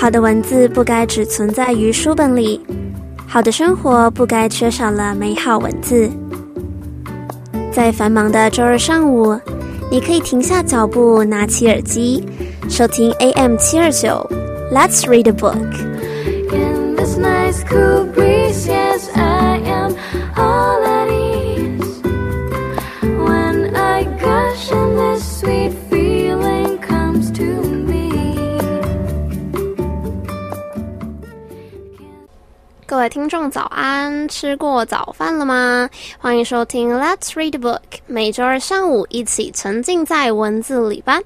[0.00, 2.58] 好的文字不该只存在于书本里，
[3.26, 6.10] 好的生活不该缺少了美好文字。
[7.70, 9.38] 在繁忙的周日上午，
[9.90, 12.26] 你可以停下脚步，拿起耳机，
[12.66, 14.26] 收听 AM 七二九
[14.72, 15.54] ，Let's read a book
[16.50, 18.89] in this nice cool breeze.。
[33.00, 35.88] 各位听众早安，吃过早饭了吗？
[36.18, 41.18] 欢迎收听 Let's Read Book，每周二上午一起沉浸在文字里吧。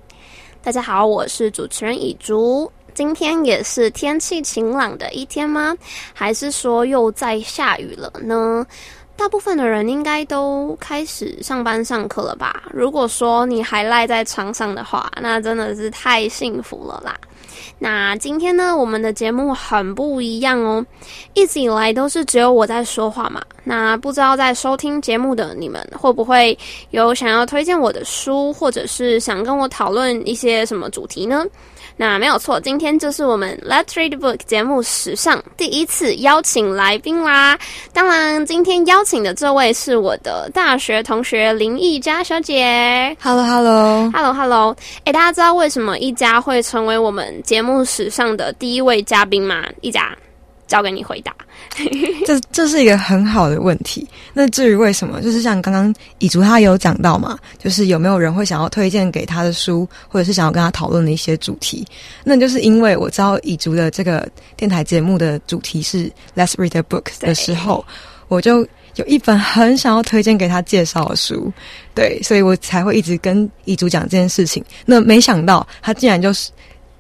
[0.62, 2.70] 大家好，我是主持人以竹。
[2.94, 5.76] 今天也是天气晴朗的一天吗？
[6.12, 8.64] 还是说又在下雨了呢？
[9.16, 12.62] 大部分的人应该都开始上班上课了吧？
[12.72, 17.18] 如果说你还赖在床上的话，那真的是太幸福了啦。
[17.78, 20.84] 那今天呢，我们的节目很不一样哦。
[21.34, 23.42] 一直以来都是只有我在说话嘛。
[23.62, 26.56] 那不知道在收听节目的你们，会不会
[26.90, 31.44] 有想要推荐我的书，或者是想跟我讨论一些什么主题呢？
[31.96, 37.56] 那没有错，今天就是我们 Let's Read Book 节目史上第一次邀请来宾啦。
[37.92, 43.16] 当然，今天邀请的这位是我的大学同学林毅佳小姐。
[43.22, 49.64] Hello，Hello，Hello，Hello，哎，大家知道为什么一家会成为我们节目史上的第一位嘉宾吗？
[49.80, 50.16] 一家，
[50.66, 51.34] 交给你回答。
[52.26, 54.06] 这这是一个很好的问题。
[54.32, 61.86] 那至于为什么，就是像刚刚以竹他有讲到嘛，就是有没有人会想要推荐给他的书，或者是想要跟他讨论的一些主题？
[62.22, 67.84] 那就是因为我知道以竹的这个电台节目的主题是 Let's Read a Book 的时候，
[68.28, 71.52] 我就有一本很想要推荐给他介绍的书，
[71.94, 74.64] 对，所以我才会一直跟乙竹讲这件事情。
[74.84, 76.50] 那没想到他竟然就是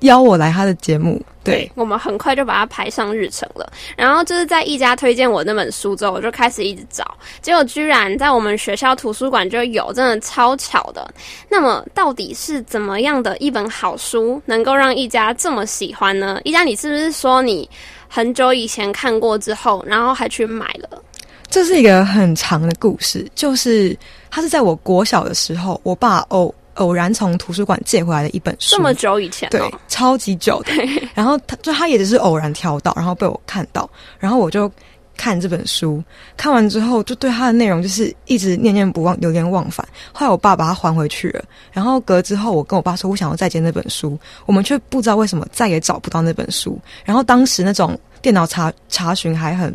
[0.00, 1.70] 邀我来他的节目，对。
[1.74, 3.72] 我们很快就把它排上日程了。
[3.96, 11.08] 然后就是在一家推荐我那本书之后，我就开始一直找，结果居然在我们学校图书馆就有，真的超巧的。
[11.48, 16.40] 那么到底是怎么样的一本好书，能够让一家这么喜欢呢？
[16.44, 17.68] 一家，你是不是说你
[18.08, 21.02] 很久以前看过之后，然后还去买了？
[21.50, 23.96] 这是一个很长的故事，就是
[24.28, 30.72] 它是在我国小的时候，我爸偶偶然从图书馆借回来的一本书，这么久以前、哦，对，超级久的。
[31.14, 34.70] 然后他就他也只是偶然挑到，然后被我看到，然后我就
[35.16, 36.02] 看这本书，
[36.36, 39.86] 看完之后就对它的内容就是一直念念不忘，流连忘返。
[40.12, 46.78] 后来我爸把它还回去了，然后隔之后我跟我爸说，我想要再借那本书，我们却不知道为什么再也找不到那本书。
[47.04, 49.74] 然后当时那种电脑查查询还很。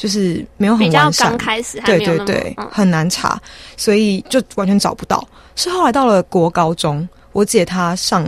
[0.00, 3.38] 就是没有很完善刚，开始对对对，嗯很难查，
[3.76, 5.22] 所以就完全找不到。
[5.56, 8.26] 是后来到了国高中，我姐她上，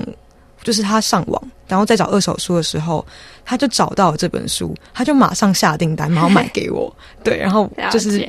[0.63, 3.03] 就是她上网，然后再找二手书的时候，
[3.43, 6.95] 她就找到了这本书，她就马上下订单，然后买给我。
[7.25, 8.29] 对，然后就是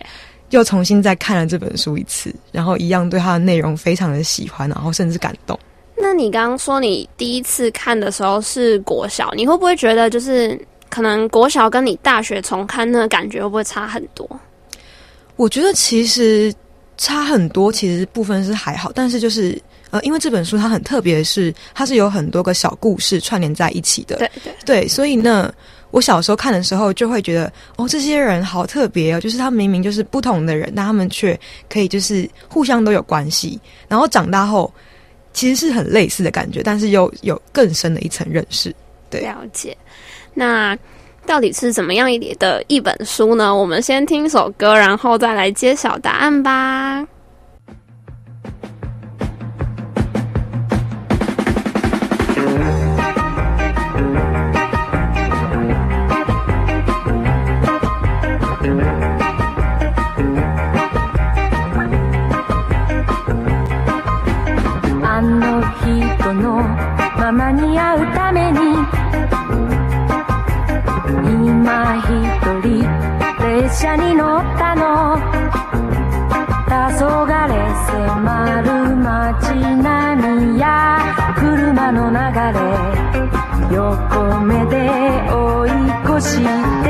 [0.51, 5.59] 又重新再看了这本书一次，然后一样对它的内容非常的喜欢，然后甚至感动。
[5.97, 10.57] 那你刚刚说你第一次看的时候是国小，你会不会觉得就是
[10.93, 14.29] 可能国小跟你大学重看那个感觉会不会差很多？
[15.37, 16.53] 我觉得其实
[16.99, 19.59] 差很多，其实部分是还好，但是就是
[19.89, 24.17] 呃，因为这本书它很特别的是，它是有很多个小故事串联在一起的。
[24.17, 25.51] 对对，对，所以呢，
[25.89, 33.59] 我小时候看的时候就会觉得，哦，这些人好特别哦，就是他们明明就是不同的人，但他们却可以就是互相都有关系。
[33.87, 34.71] 然后长大后，
[35.33, 38.71] 其实是很类似的感觉，但是又有更深的一层认识。
[39.09, 39.75] 对了解。
[40.33, 40.77] 那
[41.25, 43.55] 到底是怎么样一的一本书呢？
[43.55, 47.07] 我们先听首歌，然后再来揭晓答案吧。
[71.63, 72.03] 今一
[72.59, 72.83] 人
[73.39, 75.15] 列車に乗ったの。
[76.67, 77.31] 黄昏
[77.87, 78.67] 迫る
[78.97, 80.65] 街並みや
[81.37, 82.17] 車の流
[82.51, 83.75] れ。
[83.77, 84.75] 横目で
[85.31, 85.69] 追い
[86.17, 86.82] 越し。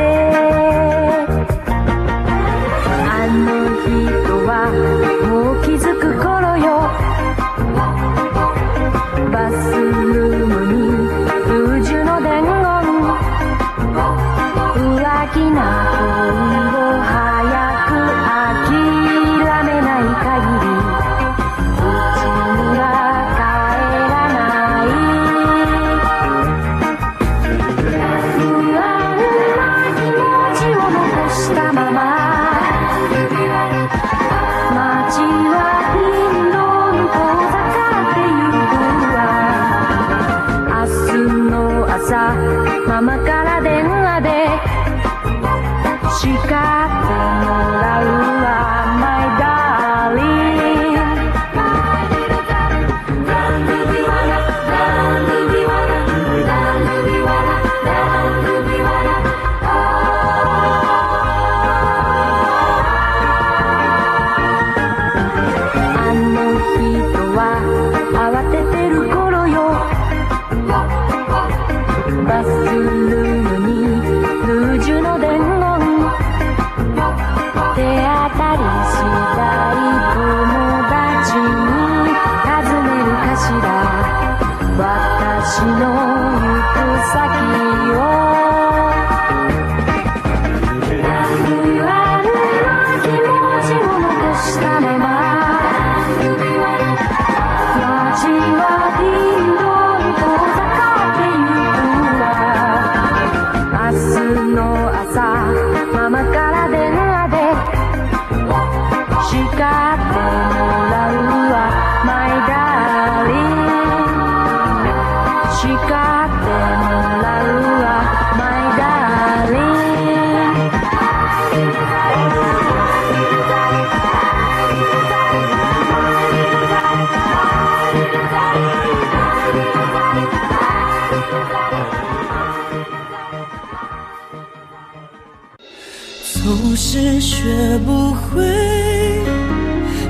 [136.94, 138.44] 不会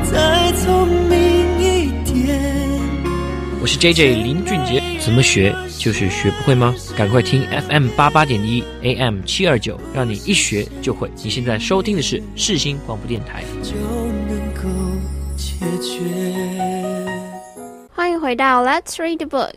[0.03, 2.37] 再聪明一点。
[3.61, 6.75] 我是 J J 林俊杰，怎么学就是学不会吗？
[6.97, 11.09] 赶快听 FM 八八点一 AM 七二九，让你一学就会。
[11.23, 13.45] 你现在收听的是世新广播电台。
[13.63, 13.71] 就
[14.27, 14.63] 能够
[15.37, 16.01] 解决。
[17.93, 19.53] 欢迎回到 Let's Read the Book。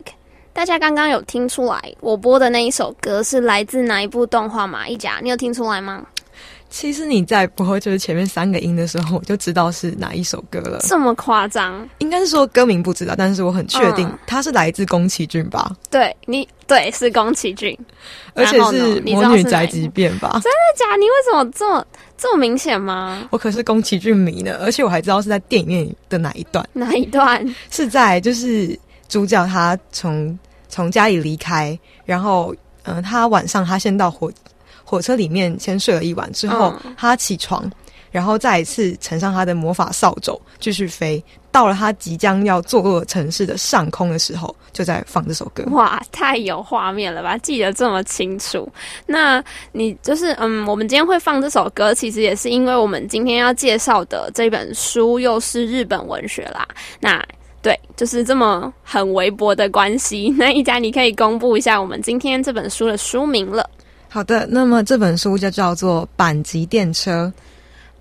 [0.53, 4.87] 大家刚刚有听出来，我播的那一首歌是来自哪一部动画吗？
[4.87, 6.05] 一甲，你有听出来吗？
[6.69, 10.79] 其实你在播就是前面三个音的时候，我就知道是哪一首歌了。
[10.81, 11.87] 这么夸张？
[11.99, 17.77] 应该是说歌名不知道，但是我很确定嗯它是来自宫崎骏吧，对你，对，是宫崎骏。
[18.33, 20.39] 而且是《魔女宅急便》吧。
[20.43, 20.95] 真的假？
[20.97, 21.85] 你为什么这么
[22.17, 23.27] 这么明显吗？
[23.31, 27.43] 我可是宫崎骏迷呢，而且我还知道是在电影院的哪一段，哪一段？
[27.71, 28.77] 是在就是
[29.07, 30.37] 主角他从
[30.67, 32.53] 从家里离开，然后
[32.83, 34.31] 嗯、呃他晚上他先到火
[34.89, 37.69] 火车里面先睡了一晚之后，嗯他起床，
[38.09, 45.61] 然后再一次乘上他的魔法扫帚继续飞，到了他即将要坐落城市的上空的时候，就在放这首歌。
[45.71, 47.37] 哇，太有画面了吧！
[47.39, 48.67] 记得这么清楚。
[49.05, 49.43] 那
[49.73, 56.65] 你就是嗯，我们今天会放这首歌，其实也是因为我们今天要介绍的这本书又是日本文学啦。
[57.01, 57.21] 那
[57.61, 60.33] 对，就是这么很微薄的关系。
[60.39, 63.69] 那一家你可以公布一下我们今天这本书的书名了。
[64.17, 67.31] 好的，那么这本书就叫做《阪急电车》。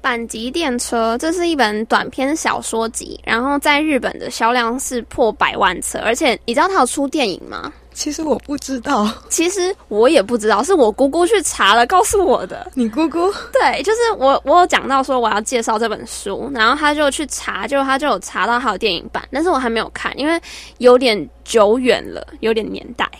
[0.02, 7.70] 阪急电车，这是一本短篇小说集，然后在日本的销量是破百万册，而且你知道它有出电影吗？
[7.96, 12.70] 其实我不知道，其实我也不知道，是我姑姑去查了告诉我的。
[12.74, 20.38] 你姑姑对，就是我，我有讲到说我要介绍这本书，然后他就去查，就他就有查到还有电影版，但是我还没有看，因为
[20.76, 23.10] 有点久远了，有点年代，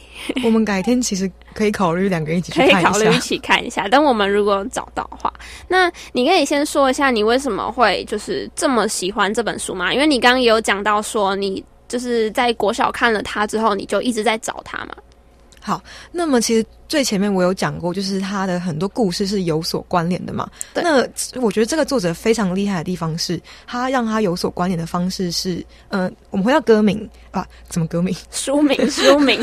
[0.44, 2.90] 我们改天其实可以考虑两个人一起去可以看一下。
[2.90, 3.88] 考虑一起看一下。
[3.90, 5.32] 但我们如果找到的话，
[5.68, 9.90] 那你可以先说一下你为什么会就是这么喜欢这本书吗？
[9.94, 14.94] 因为你刚刚也有讲到说你就是在国小看了他之后，你就一直在找他嘛。
[15.60, 20.48] 好那么其实最前面我有讲过，就是他的很多故事是有所关联的嘛。
[20.72, 28.14] 对那我觉得这个作者非常厉害的地方是，他让他有所关联的方式是，嗯、我们回到歌名啊，怎么歌名？
[28.30, 29.40] 书名， 书名，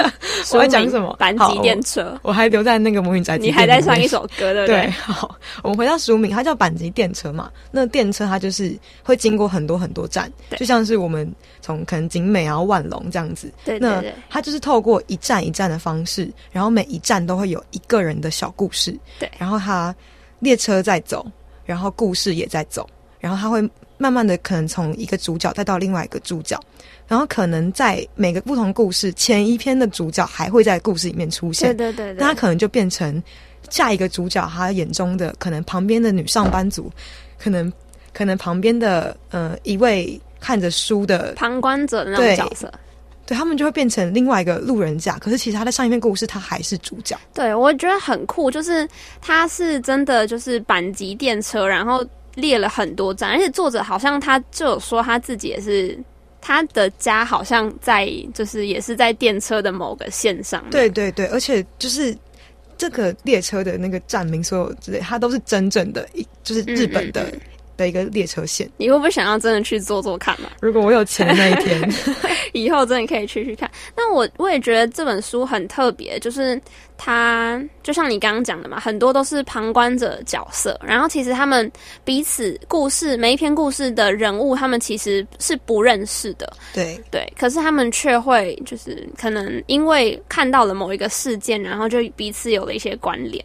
[0.52, 4.90] 我在讲什么班级电车，我还留在那个魔女宅急你还在唱一首歌，对不对，对？
[4.92, 7.52] 好，我们回到书名，它叫板级电车嘛。
[7.72, 11.30] 那电车它就是会经过很多很多站，对就像是我们
[11.62, 13.52] 从可能景美然后万隆这样子。
[13.66, 18.98] 那对对对它就是透过一站一站的方式，然后每一站都会有一个人的小故事。
[19.20, 19.94] 对然后他
[20.40, 21.26] 列车在走，
[21.66, 22.88] 然后故事也在走，
[23.20, 23.62] 然后他会
[23.98, 26.60] 慢慢的可能从一个主角带到另外一个主角，
[27.08, 31.92] 然后可能在每个不同故事前一篇的主角还会在故事里面出现对。
[31.92, 33.22] 对对对，那他可能就变成
[33.70, 36.92] 下一个主角，他眼中的可能旁边的女上班族，
[37.40, 37.72] 可能
[38.12, 42.72] 可能旁边的呃一位看着书的，旁观者的那种对角色。
[43.26, 45.18] 对他们就会变成另外一个路人甲。
[45.18, 47.18] 可是其实他在上一篇故事，他还是主角。
[47.34, 48.88] 对，我觉得很酷，就是
[49.22, 55.98] 他是真的就是阪急电车，然后列了很多站，而且作者好像他就有说他自己也是。
[56.46, 60.62] 他的家好像在，就是也是在电车的某个线上。
[60.70, 62.14] 对对对，而且就是
[62.78, 67.32] 这个列车的那个站名，所有之类，它都是真正的一，就是日本的、
[67.78, 68.70] 的一个列车线。
[68.78, 71.94] 你会不会想要真的去做做看呢、如果我有钱那一天，
[72.54, 73.70] 以后真的可以去去看。
[73.96, 76.60] 那我我也觉得这本书很特别，就是
[76.98, 81.70] 它就像你刚刚讲的嘛，很多都是旁观者角色，然后其实他们
[82.04, 93.44] 彼此故事每一篇故事的人物，他们其实是不认识的，对对，可是他们却会就是可能因为看到了某一个事件，然后就彼此有了一些关联。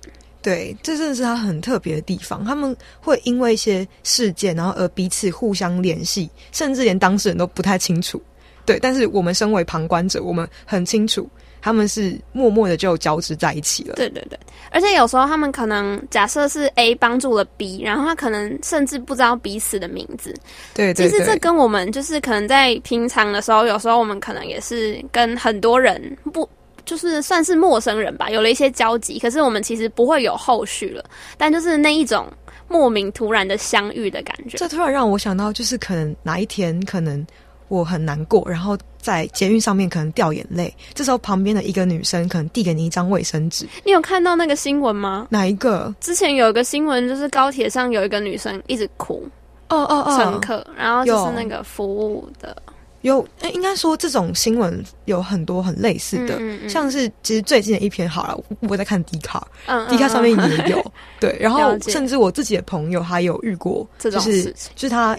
[0.49, 2.43] 对，这真的是他很特别的地方。
[2.43, 8.19] 他们会因为一些事件，然后而彼此互相联系，甚至连当事人都不太清楚。
[8.65, 11.29] 对，但是我们身为旁观者，我们很清楚
[11.61, 13.97] 他们是默默的就交织在一起了。
[13.97, 14.39] 对对对，
[14.71, 20.35] 而且有时候他们可能假设是 A 帮助了 B，然后他可能甚至不知道彼此的名字。
[20.73, 26.49] 对对对，其实这跟我们就是可能在平常的时候，有时候我们可能也是跟很多人不。
[26.89, 31.05] 就是算是陌生人吧，有了一些交集，可是我们其实不会有后续了。
[31.37, 32.27] 但就是那一种
[32.67, 37.25] 莫名突然的相遇的感觉，这突然让我想到，就是可能哪一天，可能
[37.69, 45.27] 我很难过，然后在捷运上面可能掉眼泪，这时候旁边的一个女生可能递给你一张卫生纸，你有看到那个新闻吗？
[45.29, 45.95] 哪一个？
[46.01, 49.29] 之前有一个新闻，就是高铁上有一个女生一直哭，
[49.69, 52.57] 哦哦哦，乘客，然后就是那个服务的
[53.03, 56.69] 有，诶应该说这种新闻有很多很类似的，嗯嗯嗯。
[56.69, 58.39] 像是其实最近的一篇好了，
[58.69, 60.51] 我在看 D 卡嗯，D 卡上面嗯。
[60.51, 65.17] 也有， 对，然后甚至我自己的朋友他有遇过，就是就是他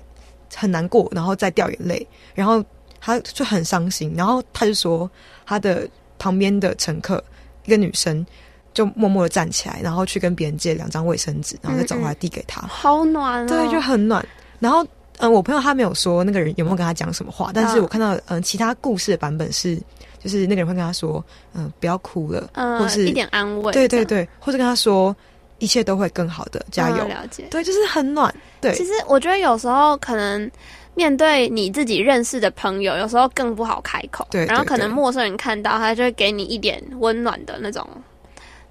[0.56, 2.06] 很难过，然后再掉眼泪，
[2.36, 2.64] 然后
[3.00, 5.10] 他就很伤心，然后他就说
[5.46, 7.24] 他的旁边的乘客
[7.66, 8.26] 一个女生
[8.74, 14.26] 就默默的站起来，然后去跟别人借两张卫生纸，然后再走回来递给他，好暖哦，对，就很暖。
[14.60, 14.86] 然后，
[15.20, 19.78] 嗯、我朋友他没有说那个人有没有跟他讲什么话，但是嗯我看到，嗯、其他故事的版本是，
[20.24, 21.24] 就是那个人会跟他说，
[21.54, 25.16] 嗯、不要哭了，嗯或是一点安慰，对对，对，或者跟他说
[25.60, 26.98] 一切都会更好的，加油。
[27.04, 27.46] 嗯了解。
[27.52, 28.34] 对，就是很暖。
[28.62, 30.50] 对，其实我觉得有时候可能
[30.96, 34.26] 面对你自己认识的朋友，有时候更不好开口。
[34.32, 37.86] 对对然后可能陌生人看到，他就会给你一点温暖的那种。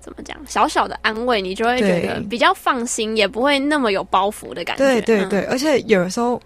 [0.09, 0.37] 怎么讲？
[0.47, 4.85] 小小的安慰，你就会觉得比较放心，也不会那么有包袱的感觉。
[4.85, 6.41] 嗯对对对，而且有的时候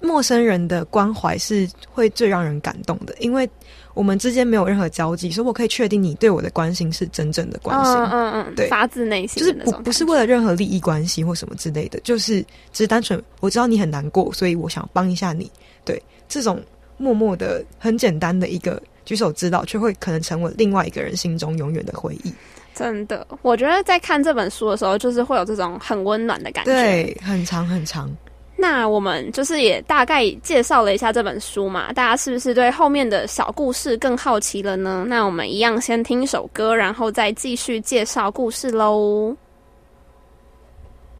[0.00, 3.48] 陌生人的关怀是会最让人感动的，因为
[3.94, 7.94] 我们之间没有任何交集，所以我可以确定你对我的关心是真正的关心。
[7.94, 12.40] 嗯嗯嗯，对发自内心就是不不是为了任何利益关系或什么之类的，就是
[12.72, 15.50] 只是单纯我知道你很难过，所以我想帮一下你。
[15.84, 16.62] 对，这种
[16.96, 22.32] 默默的、很简单的一个举手之劳，却会可能成为另外一个人心中永远的回忆。
[22.78, 26.70] 真的，我觉得在看这本书的时候，就是会有这种很温暖的感觉。
[26.70, 28.08] 对，很长很长。
[28.56, 35.04] 那我们就是也大概介绍了一下这本书嘛，大家是不是对后面的小故事更好奇了呢？
[35.08, 39.36] 那我们一样先听一首歌，然后再继续介绍故事喽。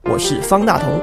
[0.02, 1.00] 我是方大同。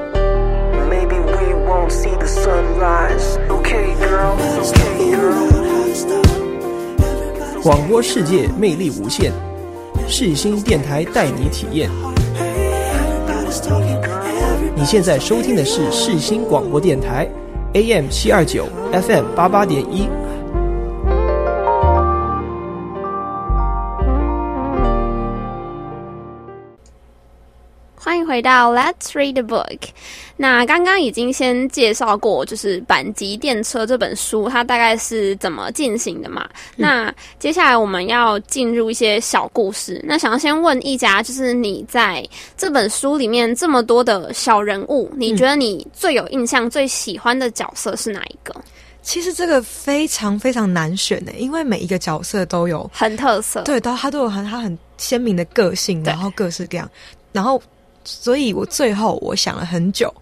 [0.88, 3.36] Maybe we won't see the sunrise.
[3.48, 4.36] Okay, girl.
[4.62, 5.62] Okay, girl.
[7.62, 9.32] 广播世界魅力无限，
[10.08, 11.90] 世新电台带你体验。
[14.74, 17.28] 你现在收听的是世新广播电台
[17.74, 20.08] ，AM 七二九，FM 八八点一。
[28.26, 29.78] 迎回到 Let's Read the Book。
[30.36, 36.46] 那刚刚已经先介绍过，就是《阪急电车》这本书，它大概是怎么进行的嘛？
[36.74, 40.02] 那接下来我们要进入一些小故事。
[40.04, 48.54] 那想要先问一家，就是你在这本书里面这么多的小人物，你觉得你最有印象、最喜欢的角色是哪一个？
[49.02, 56.90] 其实这个非常非常难选的，因为每一个角色都有很特色，对，都他都有很他很鲜明的个性，然后各式各样，
[57.30, 57.62] 然后，
[58.06, 60.12] 所以我最后我想了很久，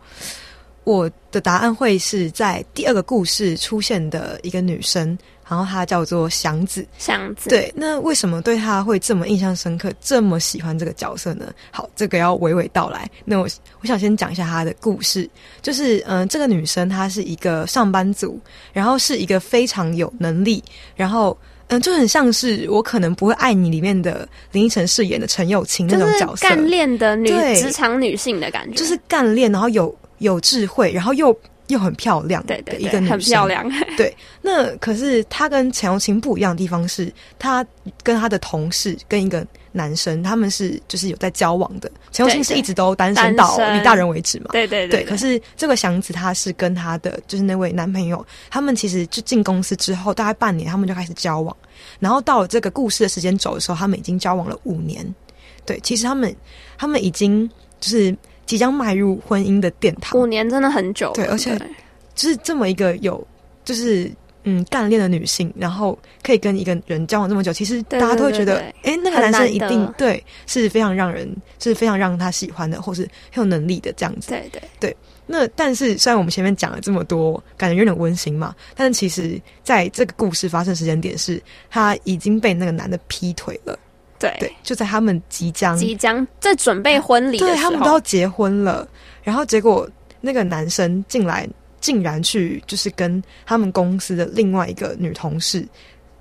[0.84, 5.16] 我的答案会是在第二个故事出现的一个女生，
[5.48, 6.86] 然后她叫做祥子。
[6.98, 11.52] 祥子，对，那为什么对她会这么印象深刻，这么喜欢这个角色呢？
[11.70, 13.08] 好，这个要娓娓道来。
[13.24, 13.48] 那我
[13.80, 15.28] 我想先讲一下她的故事，
[15.62, 18.38] 就是嗯、呃这个女生她是一个上班族，
[18.72, 20.62] 然后是一个非常有能力，
[20.94, 21.36] 然后
[21.68, 27.54] 嗯、就很像是我可能不会爱你里面的林依晨饰演的陈友清那种角色，干练的女对。
[27.54, 31.36] 职场女性的感觉，就是干练，然后有有智慧，然后又
[31.68, 37.64] 又很漂亮的对对对，一个女生，很漂亮， 对，那可是她跟陈友清不一样的地方是，她
[38.02, 41.90] 跟她的同事跟一个男生，他们是就是有在交往的。
[42.12, 44.50] 陈荣琴对对是一直都单身到李大人为止嘛。
[44.52, 51.54] 对对对，可是这个祥子他是跟他的就是那位男朋友，他们其实就进公司之后大概半年，他们就开始交往，
[51.98, 55.04] 然后到了这个故事的时间轴的时候，他们已经交往了五年。
[55.66, 56.34] 对，其实他们
[56.78, 57.50] 他们已经
[57.80, 58.16] 就是
[58.46, 61.58] 即将迈入婚姻的殿堂，五年真的很久，对而且
[62.14, 63.26] 就是这么一个有
[63.64, 64.08] 就是
[64.44, 74.28] 嗯干练的女性，然后可以跟一个人交往这么久，其实大家都会觉得，对哎，那个男生一定对是非常让人是非常让他喜欢的，或是很有能力的这样子。
[74.28, 74.62] 对对。
[74.78, 74.96] 对，
[75.26, 83.78] 那但是虽然我们前面讲了这么多，感觉有点温馨嘛，但是其实在这个故事发生时间点是，他已经被那个男的劈腿了。
[84.18, 84.34] 对。
[84.38, 88.86] 对，就在他们即将即将在准备婚礼的时候，对他们都要结婚了，
[89.22, 89.88] 然后结果
[90.20, 91.48] 那个男生进来，
[91.84, 95.68] 竟然去就是跟他们公司的另外一个女同事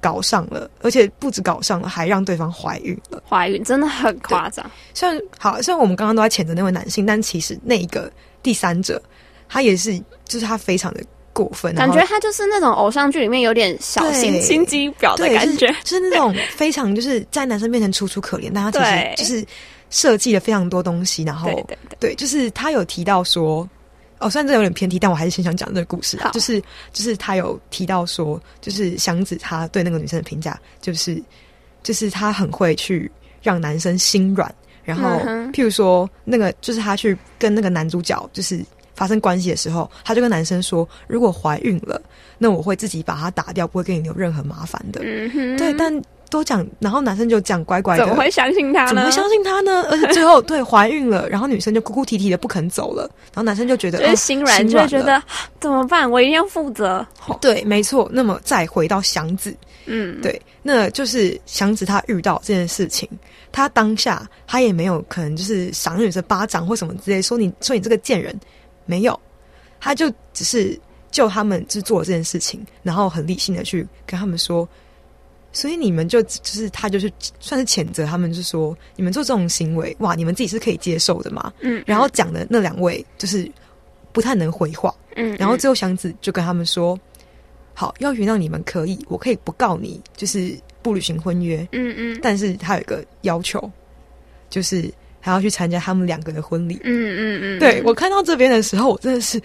[0.02, 3.24] 搞上了，而且不止搞上了，还让对方怀孕了。
[3.30, 4.70] 怀孕，真的很夸张。
[4.94, 9.02] 虽然好，虽然我们刚刚都在谴责那位男性，但其实那一个第三者，
[9.48, 11.02] 他也是，就是他非常的
[11.32, 19.46] 过分，感觉他就是那种偶像剧里面有点小心心机婊的对，感觉，就是，就是那种非常就是在男生面前楚楚可怜，但他其实就是
[19.90, 21.50] 设计了非常多东西，然后
[22.02, 23.66] 对，就是他有提到说，
[24.24, 26.32] 哦，虽然这有点偏题，但我还是先想讲这个故事啊。
[26.32, 26.62] 就是
[26.92, 31.22] 就是他有提到说，就是祥子他对那个女生的评价，就是
[31.84, 33.12] 就是他很会去
[33.42, 34.54] 让男生心软，
[34.84, 38.64] 然后、嗯譬如说那个就是他去跟那个男主角就是
[38.96, 42.02] 发生关系的时候，他就跟男生说，如果怀孕了，
[42.38, 45.02] 那我会自己把它打掉，不会给你留任何麻烦的。
[45.04, 45.94] 嗯，对，但
[46.34, 48.88] 都讲，然后男生就讲乖乖的，怎么会相信他呢？
[48.88, 49.84] 怎么会相信他呢？
[49.92, 55.22] 而且最后对怀孕了，然后女生就哭哭啼啼的不肯走了，然后男生就觉得就是哦心软，就会觉得
[55.60, 56.10] 怎么办？
[56.10, 57.06] 我一定要负责。
[57.40, 58.10] 对，没错。
[58.12, 59.56] 那么再回到祥子，
[59.86, 63.08] 嗯，对，那就是祥子他遇到这件事情，
[63.52, 68.36] 他当下他也没有可能就是赏女生巴掌或什么之类，说你说你这个贱人，
[68.88, 69.20] 没有，
[69.80, 70.80] 他就只是
[71.12, 74.68] 就他们就做这件事情，然后很理性的去跟他们说，
[75.54, 81.54] 所以你们就就是他就是算是谴责他们，就是说你们做这种行为，哇，你们自己是可以接受的嘛？
[81.62, 83.50] 嗯，然后讲的那两位就是
[84.12, 87.00] 不太能回话，嗯，然后最后祥子就跟他们说
[87.74, 91.68] ：“好，要原谅你们可以，我可以不告你，就是不履行婚约。
[91.72, 93.72] 嗯嗯但是他有一个要求，
[94.50, 96.80] 就是还要去参加他们两个的婚礼。
[96.84, 99.40] 嗯嗯嗯，对我看到这边的时候，我真的是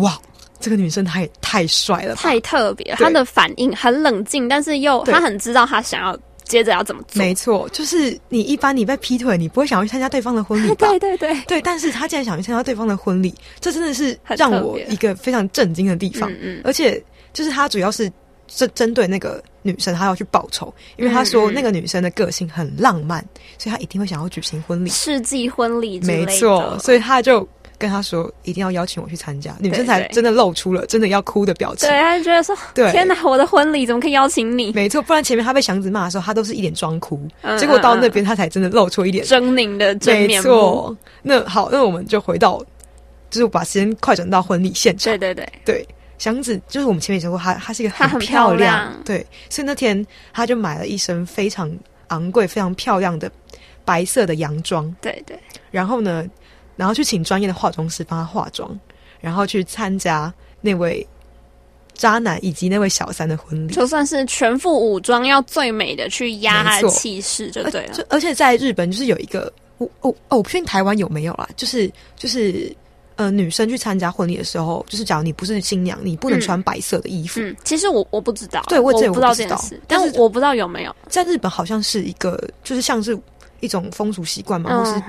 [0.00, 0.20] 哇，
[0.60, 2.14] 这个女生她也太帅了！
[2.16, 7.18] 太特别，她的反应很冷静，但是又她很知道她想要接着要怎么做。
[7.18, 10.88] 没错，就是你一般你被劈腿，你不会想要去参加对方的婚礼吧？
[10.90, 16.30] 对对对，对，但是她竟然想去参加对方的婚礼，这真的是让我一个非常震惊的地方。
[16.32, 18.10] 嗯嗯而且就是他主要是
[18.48, 23.20] 针针对那个女生，他要去报仇，因为他说那个女生的个性很浪漫，
[23.58, 24.88] 所以他一定会想要举行婚礼。
[24.88, 27.46] 世纪婚礼没错，所以他就
[27.78, 31.98] 跟他说一定要邀请我去参加，女生才真的露出了真的要哭的表情对，。
[31.98, 34.72] 他就觉得说，对天哪，我的婚礼怎么可以邀请你？
[34.72, 40.48] 没错，不然前面他被祥子骂的时候，他都是一脸装哭，嗯结果到那嗯边他才真的露出一点狰狞的真没面目。
[40.48, 40.96] 错。
[41.22, 42.58] 那好，那我们就回到，
[43.30, 45.12] 就是把时间快转到婚礼现场。
[45.12, 51.70] 对对对，对，祥子就是我们前面也说过，她她是一个很漂漂亮对，所以那天她就买了一身非常
[52.08, 53.30] 昂贵、非常漂亮的
[53.84, 55.38] 白色的洋装，对对，
[55.70, 56.24] 然后呢，
[56.76, 58.78] 然后去请专业的化妆师帮他化妆，
[59.20, 61.06] 然后去参加那位
[61.94, 63.72] 渣男以及那位小三的婚礼。
[63.72, 68.04] 就算是全副武装，要最美的去压他的气势就对了就。
[68.08, 72.74] 而且在日本就是有一个，我我哦，我不确定台湾有没有啦，就是就是
[73.16, 77.40] 呃，女生去参加婚礼的时候，就是假如你不是新娘，你不能嗯穿白色的衣服。
[77.40, 83.18] 嗯，其实我我不知道，对我不知道这件事，但是但我不知道有没有，在日本好像是一个，就是像是
[83.60, 85.02] 一种风俗习惯嘛，或是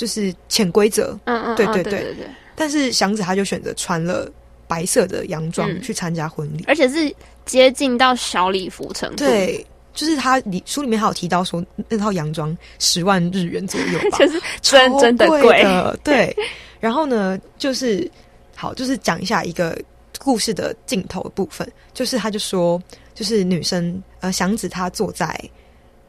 [0.00, 1.18] 就是潜规则。
[1.24, 1.82] 嗯嗯，嗯对对。
[1.82, 4.30] 对对但是祥子他就选择穿了
[4.66, 5.82] 白色的洋装嗯。
[5.82, 6.64] 去参加婚礼。
[6.66, 15.62] 而且是接近到小礼服程度，，对，就是他里书里面还有提到说，那套洋装十万日元左右吧， 就是真超真的贵。
[16.02, 16.34] 对，
[16.80, 18.10] 然后呢，就是
[18.56, 19.78] 好，就是讲一下一个
[20.18, 22.82] 故事的镜头的部分，就是他就说，
[23.14, 25.38] 就是女生呃祥子她坐在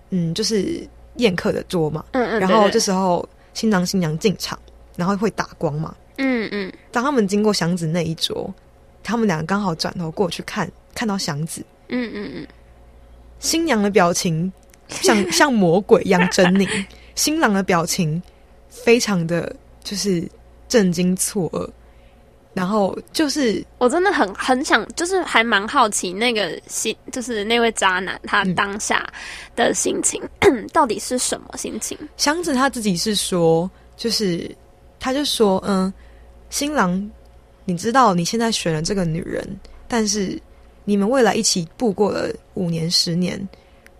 [0.10, 4.58] 嗯就是宴客的桌嘛，嗯嗯，然后这时候新郎新娘进场，
[4.96, 5.96] 然后会打光嘛。
[6.18, 6.72] 嗯嗯。
[6.92, 8.54] 当他们经过祥子那一桌，
[9.04, 12.48] 他们两个刚好转头过去看，看到祥子，嗯嗯嗯，
[13.40, 14.52] 新娘的表情
[14.90, 16.68] 像 像魔鬼一样狰狞，
[17.16, 18.22] 新郎的表情
[18.70, 20.28] 非常的就是
[20.68, 21.70] 震惊错愕，
[22.54, 29.08] 然后就是我真的很很想，就是还蛮好奇那个心，就是那位渣男他嗯当下
[29.56, 30.22] 的心情、
[30.74, 31.98] 到底是什么心情？
[32.18, 34.54] 祥子他自己是说，就是
[35.00, 35.92] 他就说，嗯，
[36.50, 37.10] 新郎，
[37.64, 39.42] 你知道你现在选了这个女人，
[39.88, 40.38] 但是
[40.84, 43.40] 你们未来一起度过了五年十年，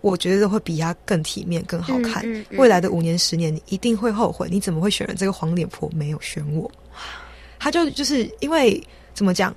[0.02, 2.22] 我觉得会比她更体面、更好看。
[2.26, 6.70] 嗯嗯嗯未来的五年十年，你一定会后悔，你怎么会选了这个黄脸婆，没有选我？
[7.62, 8.82] 他就就是因为
[9.14, 9.54] 怎么讲，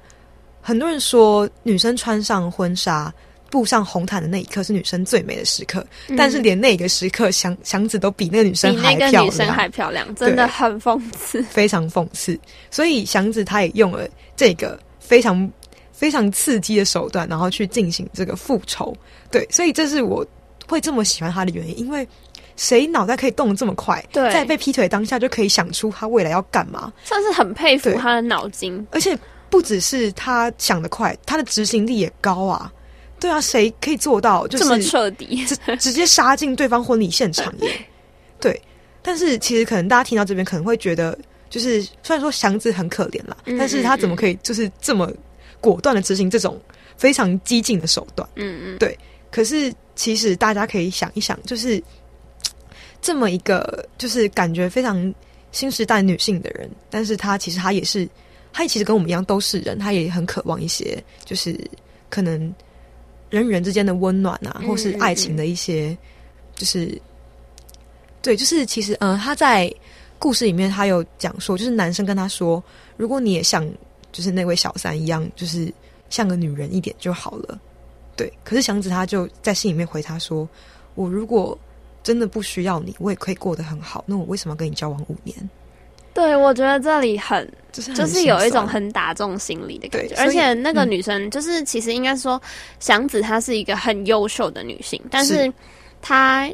[0.61, 3.11] 很多人说女生穿上婚纱。
[3.51, 5.85] 步上红毯的那一刻是女生最美的时刻，
[6.17, 11.41] 但是连那个时刻，祥祥子都比那个女生嗯比那还漂个女生，还漂亮，真的很讽刺。
[11.43, 12.37] 非常讽刺。
[12.69, 15.49] 所以祥子他也用了这个非常
[15.93, 18.93] 非常刺激的手段，然后去进行这个复仇。
[19.31, 20.25] 对，所以这是我
[20.67, 22.05] 会这么喜欢他的原因，因为
[22.55, 28.85] 谁脑袋可以动得这么快，对在被劈腿当下就可以想出他未来要干嘛，算是很佩服他的脑筋。
[28.91, 29.17] 而且
[29.49, 32.71] 不只是他想得快，他的执行力也高啊。
[33.17, 34.45] 对啊，谁可以做到？
[34.47, 37.71] 就是这么彻底，直直接杀进对方婚礼现场耶。
[38.41, 38.61] 对，
[39.01, 41.17] 但是其实可能大家听到这边可能会觉得，
[41.49, 45.09] 就是虽然说祥子很可怜啦，嗯但是他怎么可以就是这么
[45.61, 46.61] 果断的执行这种
[46.97, 48.27] 非常激进的手段？
[48.35, 48.97] 嗯嗯，对
[49.31, 51.83] 可是其实大家可以想一想，就是嘖
[53.05, 55.13] 这么一个就是感觉非常
[55.51, 58.09] 新时代女性的人，但是她其实她也是，
[58.51, 61.55] 她其实跟我们一样都是人，她也很渴望一些就是
[62.09, 62.51] 可能
[63.29, 65.95] 人与人之间的温暖啊，嗯或是爱情的一些，
[66.55, 66.99] 就是
[68.23, 69.71] 对，就是其实呃，她在
[70.17, 72.63] 故事里面她有讲说，就是男生跟她说，
[72.97, 73.63] 如果你也像
[74.11, 75.71] 就是那位小三一样，就是
[76.09, 77.61] 像个女人一点就好了。
[78.15, 80.49] 对，可是祥子他就在信里面回他说，
[80.95, 81.55] 我如果
[82.05, 85.35] 真的不需要你，我也可以过得很好，那我为什么要跟你交往五年？
[86.13, 90.91] 对，我觉得这里很就是很就是有一种很打中心理的感觉，而且那个嗯。
[90.91, 92.41] 女生就是其实应该说
[92.79, 95.53] 祥子她是一个很优秀的女性，但是是。
[96.01, 96.47] 她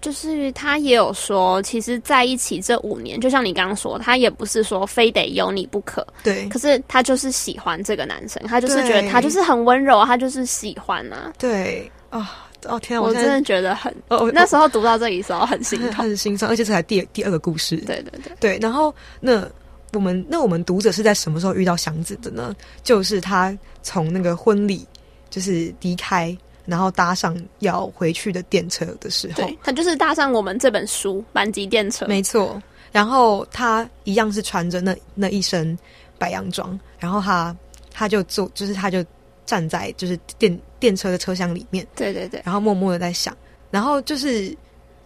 [0.00, 6.46] 就是她也有说，其实在一起这五年，就像你刚刚说，她也不是说非得有你不可，对。
[6.48, 9.08] 可是她就是喜欢这个男生，她就是觉得对。
[9.10, 11.32] 他就是很温柔，她就是喜欢啊。
[11.38, 11.90] 对。
[12.10, 16.04] 啊哦天啊，我真的觉得很，哦那时候读到这里的时候很心很痛。
[16.04, 17.76] 很心酸，而且这才第第二个故事。
[17.78, 19.48] 对对对，对，然后那
[19.92, 22.54] 我们那我们读者是在什么时候遇到祥子的呢？
[22.82, 24.86] 就是他从那个婚礼
[25.30, 32.04] 就是离开，然后搭上要回去的电车的时候，对，他就是搭上我们这本书《满级电车》。
[32.08, 32.62] 没错。
[32.92, 35.78] 然后他一样是穿着那那一身
[36.18, 37.56] 白洋装，然后他
[37.92, 39.04] 他就坐，就是他就
[39.46, 43.36] 站在就是电电车的车厢里面，对对对，然后默默的在想，
[43.70, 44.48] 然后就是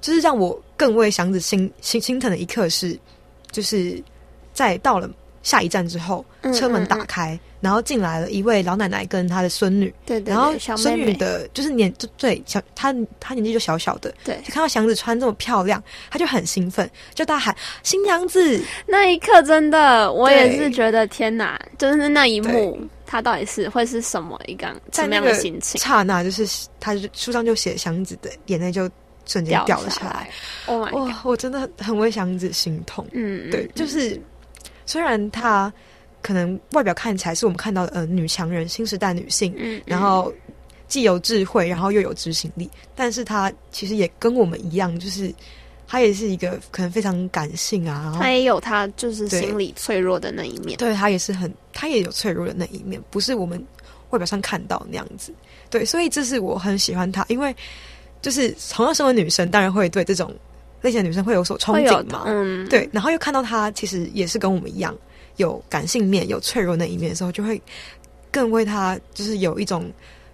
[0.00, 2.98] 就是让我更为祥子心心心疼的一刻是，
[3.50, 4.02] 就是
[4.52, 5.10] 在到了
[5.42, 6.86] 下一站之后，嗯车门嗯。
[6.86, 14.36] 打开，然后进来了一位老奶奶跟她的孙女，对对对，然后孙女的就是年就对小她她年纪就小小的，对。
[14.44, 25.80] 就看到祥子穿这么漂亮，她就很兴奋，就大喊新娘子，那一刻真的，我也是觉得天哪，就是那一幕对，他到底是会是什么一个什么样的心情？
[25.80, 26.46] 刹那，就是
[26.78, 28.90] 她就书上就写祥子的眼泪就
[29.24, 30.28] 瞬间掉了下来
[30.66, 33.06] ，，Oh 哇，我真的很很为祥子心痛。
[33.12, 34.20] 嗯，对，就是
[34.84, 35.72] 虽然她
[36.24, 40.32] 可能外表看起来是我们看到的呃女强人、新时代女性，嗯，嗯，然后
[40.88, 45.30] 既有智慧，然后又有执行力，但是她其实也跟我们一样，就是
[45.86, 50.78] 她也是一个可能非常感性啊，然后他也有她就是心理脆弱的那一面。
[50.78, 53.62] 对她也是很，她也有脆弱的那一面，不是我们
[54.08, 55.30] 外表上看到那样子。
[55.68, 57.54] 对，所以这是我很喜欢她，因为
[58.22, 60.34] 就是同样身为女生，当然会对这种
[60.80, 64.96] 类型的女生会有所憧憬嘛，嗯，对，然后又看到她其实也是跟我们一样
[65.36, 67.60] 有感性面、有脆弱那一面的时候，就会
[68.30, 69.90] 更为他就是有一种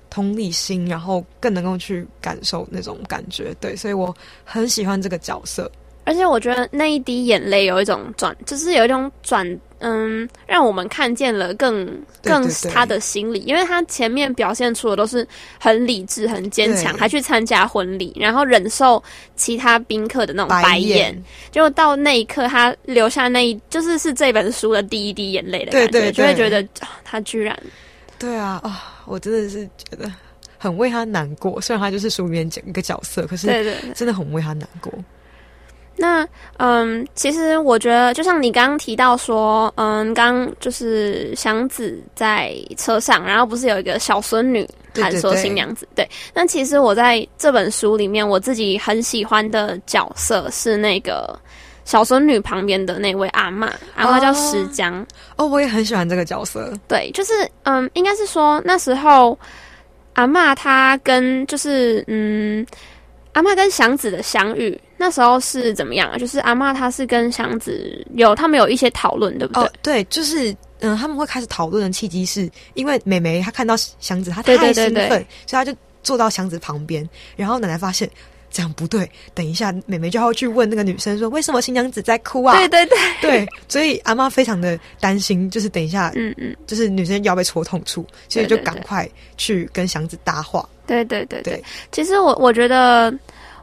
[0.09, 3.55] 同理心，然后更能够去感受那种感觉。
[3.61, 5.71] 对，所以我很喜欢这个角色。
[6.05, 9.47] 而且我觉得那一滴眼泪有一种转，就是有一种转，
[9.79, 11.89] 嗯，让我们看见了更
[12.23, 15.27] 更他的心理，因为他前面表现出的都是
[15.59, 19.03] 很理智、很坚强，还去参加婚礼，然后忍受
[19.37, 27.59] 其他宾客的那种白眼，眼，结果到那一刻，他留下那一就是是这本书的第一滴眼泪的感觉，对对对就会觉得、啊他居然
[28.19, 30.11] 对啊啊、我真的是觉得
[30.59, 31.61] 很为他难过。
[31.61, 33.93] 虽然他就是书里面讲一个角色，可是对对对。
[33.95, 34.93] 真的很为他难过。
[36.01, 46.09] 那嗯，其实我觉得，就像你刚刚提到说，嗯，刚就是祥子在车上，然后不是有一个小孙女喊说新娘子，对。
[46.33, 51.39] 那其实我在这本书里面，我自己很喜欢的角色是那个
[51.85, 56.73] 小孙女旁边的那位阿嬷，阿嬷叫石江，哦，我也很喜欢这个角色。
[56.89, 57.33] 对，就是
[57.65, 59.39] 嗯，应该是说那时候
[60.15, 62.67] 阿嬷她跟就是嗯。
[63.33, 66.19] 阿嬷跟祥子的相遇，那时候是怎么样啊？
[66.19, 69.65] 就是阿妈她是跟祥子有他们有一些讨论，对不对？
[69.65, 78.09] 哦，对，就是嗯、他们会开始讨论的契机是因为美眉她看到祥子，她对太对对对兴奋，所以她就坐到祥子旁边，然后奶奶发现
[78.51, 82.59] 这样不对，等一下美眉就要去问那个女生说为什么新娘子在哭啊？
[82.59, 89.09] 对对对，对，所以阿妈非常的担心，就是等一下嗯嗯，就是女生要被戳痛处，所以就赶快
[89.39, 90.69] 去跟祥子搭话。
[90.87, 91.65] 对对对对对。
[91.91, 93.15] 其实我我觉得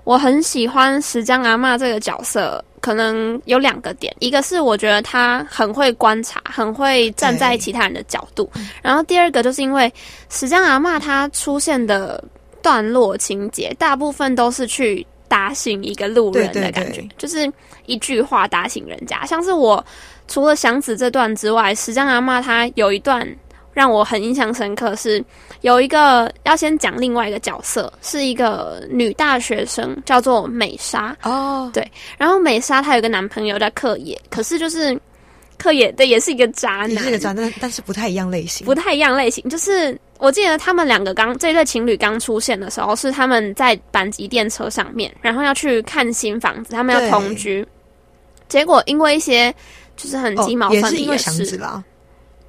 [0.08, 8.50] 我很喜欢石江阿嬷这个角色，可能有两个点，一个是我觉得她很会观察，很会站在其他人的角度，
[8.82, 9.94] 然后第二个就是因为
[10.30, 12.24] 石江阿嬷她出现的
[12.62, 17.52] 段落情节，大部分都是去打醒一个路人的感觉，对就是
[17.86, 19.26] 一句话打醒人家。
[19.26, 19.86] 像是我
[20.30, 23.28] 除了祥子这段之外，石江阿嬷她有一段
[23.78, 25.24] 让我很印象深刻是。
[25.62, 31.16] 有一个要先讲另外一个角色，是一个女大学生，叫做美莎。
[31.24, 34.98] 哦，对然后美莎她有个男朋友叫克野，可是就是
[35.58, 38.66] 克野对也是一个渣男，也是个渣，男但是不太一样类型。
[38.66, 39.44] 不太一样类型。
[39.50, 47.66] 就是我记得他们两个刚这对情侣刚出现的时候，是他们在阪急电车上面，然后要去看新房子，他们要同居，
[48.48, 49.54] 结果因为一些
[49.96, 51.84] 就是很哦鸡毛蒜皮的事，啦，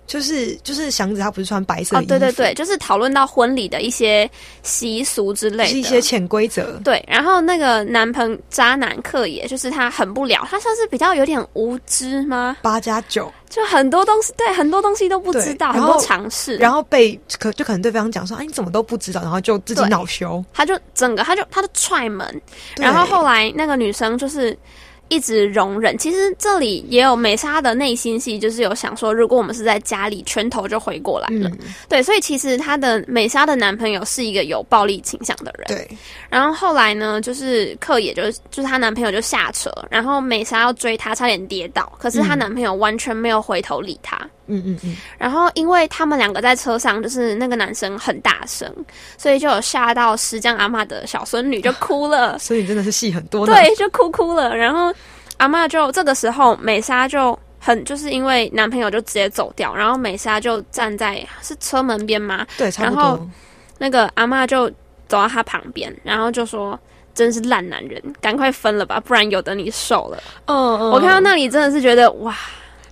[0.08, 4.28] 就是就是祥子他不是穿白色衣，服，对对对，就是讨论到婚礼的一些
[4.62, 6.80] 习俗之类的，是一些潜规则。
[6.82, 12.56] 对，然后那个男朋渣男克也，就是他很不了，他算是比较有点无知吗？
[12.62, 20.42] 八加九，就很多东西，对，很多东西都不知道，很多常识，然后被可就可能对方讲说，哎，你怎么都不知道，然后就自己对恼羞。
[20.54, 22.42] 他就整个他就他就踹门，
[22.78, 24.56] 然后后来那个女生就是
[25.08, 25.96] 一直容忍。
[25.98, 31.48] 其实这里也有美莎的内心戏，就是有想说，如果我们是在家里，拳头就回过来了。
[31.50, 35.66] 嗯，对，所以其实她的美莎的男朋友是一个有暴力倾向的人。
[35.68, 35.88] 对，
[36.28, 44.16] 然后后来呢，就是克也就是就是她男朋友就下车，然后美莎要追她，差点跌倒，可是她嗯男朋友完全没有回头理她。
[44.16, 48.68] 嗯嗯嗯嗯，然后因为他们两个在车上，就是那个男生很大声，
[49.16, 52.38] 所以就有吓到石匠阿嬷的小孙女就哭了。
[52.40, 53.46] 所以真的是戏很多。
[53.46, 54.56] 对，就哭哭了。
[54.56, 54.92] 然后
[55.36, 63.18] 阿嬷就这个时候，美莎就很就是因为男朋友就直接走掉，然后美莎就站在是车门边吗，对，然后。
[63.80, 64.68] 那个阿嬷就
[65.06, 66.78] 走到他旁边，然后就说。
[67.14, 70.22] 真是烂男人，赶快分了吧，不然有的你受了。
[70.44, 72.32] 嗯嗯我看到那里真的是觉得哇，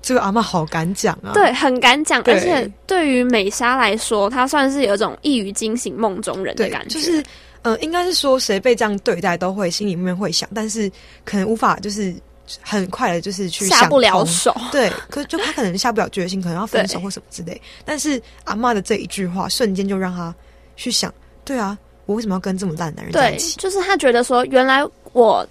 [0.06, 1.32] 这个阿嬷好敢讲啊。
[1.34, 7.20] 对，很敢讲，而且对于美莎来说，她算是有一种一语惊醒梦中人的感，觉，就是
[7.62, 10.88] 呃，应该是说谁被这样对待都会心里面会想，但是
[11.24, 12.14] 可能无法就是
[12.62, 13.98] 很快的，就是去下不。
[13.98, 14.54] 了手。
[14.70, 17.60] 对，可就他可能下不了决心，可能要分手 或什么之类。
[17.84, 20.32] 但是阿嬷的这一句话，瞬间就让他
[20.76, 21.12] 去想，
[21.44, 23.56] 对啊，我为什么要跟这么烂的男人在一，起？
[23.56, 25.44] 就是她觉得说，原来我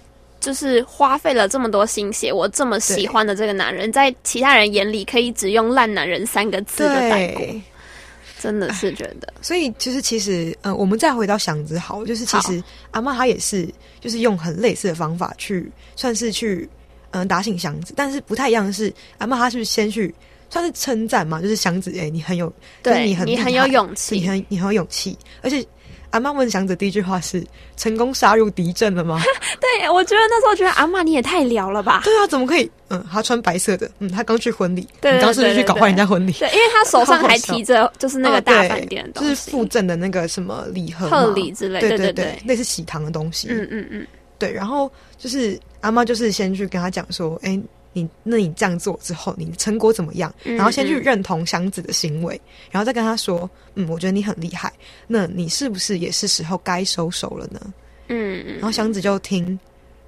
[0.46, 7.60] 就是花费了这么多心血，我这么喜欢的这个男人，在其他人眼里可以只用“烂男人”三个字的带过，对，
[8.38, 13.68] 真的是觉得所以就是其实，呃，我们再回到祥子好，就是其实阿嬷她也是，
[14.00, 16.68] 就是用很类似的方法去，算是去，
[17.10, 20.14] 嗯、打醒祥子，但是不太一样的是，阿嬷她是先去。
[20.48, 22.46] 算是称赞嘛，就是祥子，哎、你很有，
[22.80, 24.28] 就是对你很你很有勇气你气。
[24.28, 25.66] 很你很有勇气，而且
[26.10, 27.44] 阿嬷问祥子第一句话是：
[27.76, 29.20] 成功杀入敌阵了吗？
[29.60, 32.02] 对，我觉得那时候觉得阿嬷你也太撩了吧？
[32.04, 32.70] 对啊，怎么可以？
[32.88, 36.32] 嗯，他穿白色的，嗯，他刚去婚礼，你刚是不是对对去搞坏人家婚礼？
[36.32, 43.48] 对，因为他手上还提着就是那个大饭店的就是，附赠的那个什么礼盒嘛、贺礼之类，对对对对，类似喜糖的东西。
[43.50, 44.06] 嗯嗯嗯，
[44.38, 47.60] 对，然后就是阿妈就是先去跟他讲说，哎，
[47.96, 50.30] 你那你这样做之后，你的成果怎么样？
[50.44, 52.38] 嗯然后先去嗯认同祥子的行为，
[52.70, 54.70] 然后再跟他说，嗯，我觉得你很厉害，
[55.06, 57.58] 那你是不是也是时候该收手了呢？
[58.08, 59.58] 嗯嗯，然后祥子就听，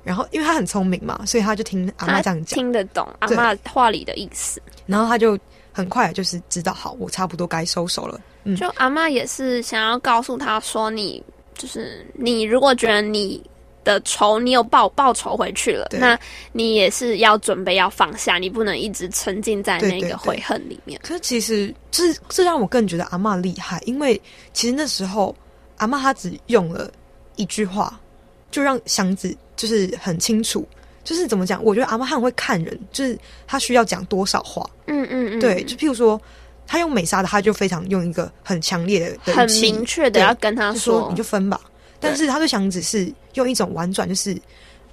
[0.04, 4.60] 然后因为他很聪明嘛，所以他就听阿妈这样讲，听得懂阿对嬷话里的意思。
[4.84, 5.38] 然后他就
[5.72, 8.20] 很快就是知道，好，我差不多该收手了。
[8.44, 11.24] 嗯，就阿妈也是想要告诉他说你，
[11.54, 13.42] 就是你如果觉得你
[13.88, 16.18] 的仇你有报报仇回去了，那
[16.52, 21.00] 你也是要准备要放下，你不能一直沉浸在那个悔恨里面。
[21.02, 24.20] 可是其实这这让我更觉得阿嬷厉害，因为
[24.52, 25.34] 其实那时候
[25.78, 26.90] 阿嬷她只用了
[27.36, 27.98] 一句话，
[28.50, 30.68] 就让祥子就是很清楚，
[31.02, 31.64] 就是怎么讲？
[31.64, 34.68] 我觉得阿妈很会看人，就是他需要讲多少话。
[34.86, 36.20] 嗯嗯嗯，对，就譬如说，
[36.66, 41.58] 他用美莎的，他就非常用一个很强烈的的很明确的对要跟他就说你就分吧。
[42.00, 44.36] 但是他对祥子是用一种婉转，就是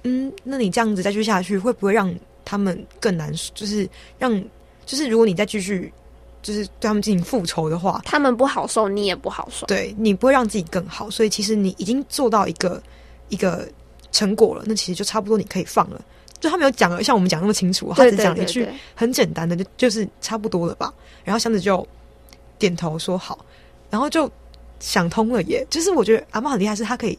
[0.04, 2.14] 嗯，那你这样子再继续下去，会不会让
[2.44, 3.32] 他们更难？
[3.54, 3.88] 就是
[4.18, 4.42] 让，
[4.84, 5.92] 就是如果你再继续，
[6.42, 9.66] 就是对他们进行复仇的话，他们不好受，你也不好受。
[9.66, 11.10] 对你不会让自己更好。
[11.10, 12.80] 所以其实你已经做到一个
[13.28, 13.68] 一个
[14.12, 16.00] 成果了，那其实就差不多你可以放了。
[16.38, 20.92] 就他没有讲了，像我们讲那么清楚，他对只讲了一句很简单的，就就是差不多了吧。
[21.24, 21.84] 然后祥子就
[22.58, 23.44] 点头说好，
[23.90, 24.30] 然后就
[24.80, 25.66] 想通了耶。
[25.70, 27.18] 就是我觉得阿妈很厉害，是她可以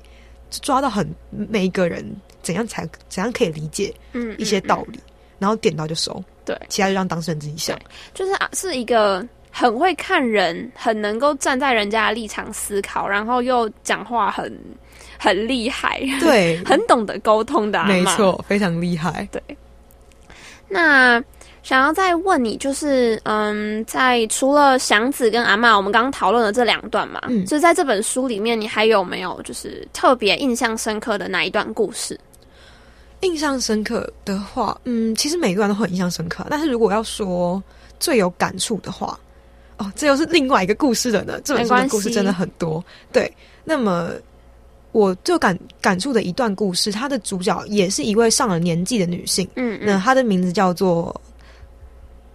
[0.49, 2.05] 抓到很每一个人
[2.41, 4.99] 怎样才怎样可以理解嗯，一些嗯嗯道理，
[5.39, 7.77] 然后点到就收，对，其他就让当事人自己想。
[8.13, 14.57] 就是啊，是一个很会看人，很能够站在人家的立场思考，然后又讲话很
[15.19, 17.83] 很厉害，对， 很懂得沟通的。
[17.85, 19.27] 没错，非常厉害。
[19.31, 19.41] 对
[20.69, 21.23] 那
[21.67, 32.17] 想要再问你，就是嗯，在除了祥子跟阿嬷，我们刚刚讨论的这两段嘛，嗯就是在这本书里面，你还有没有就是特别印象深刻的哪一段故事？
[33.19, 36.47] 印象深刻的话，嗯，其实每个段都很印象深刻。
[36.49, 37.61] 但是如果要说
[37.99, 39.19] 最有感触的话，
[39.75, 41.41] 哦，这又是另外一个故事了呢。
[41.43, 42.81] 这本书的故事真的很多。
[43.11, 43.29] 对，
[43.65, 44.11] 那么
[44.93, 51.13] 我最有感感触的一段故事，它的主角也是一位上了年纪的女性，嗯嗯那她的名字叫做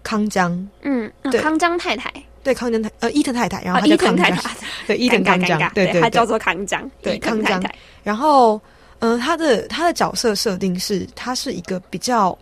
[0.02, 0.68] 康江。
[0.82, 2.12] 嗯，对康江太太，
[2.42, 8.60] 对，康江太呃伊藤太太，然后啊，她伊叫康江，太太， 对伊藤尴尬尴尬，康江对对对她叫做康江，对伊藤康江然后，
[9.00, 12.36] 嗯、他的他的角色设定是，他是一个比较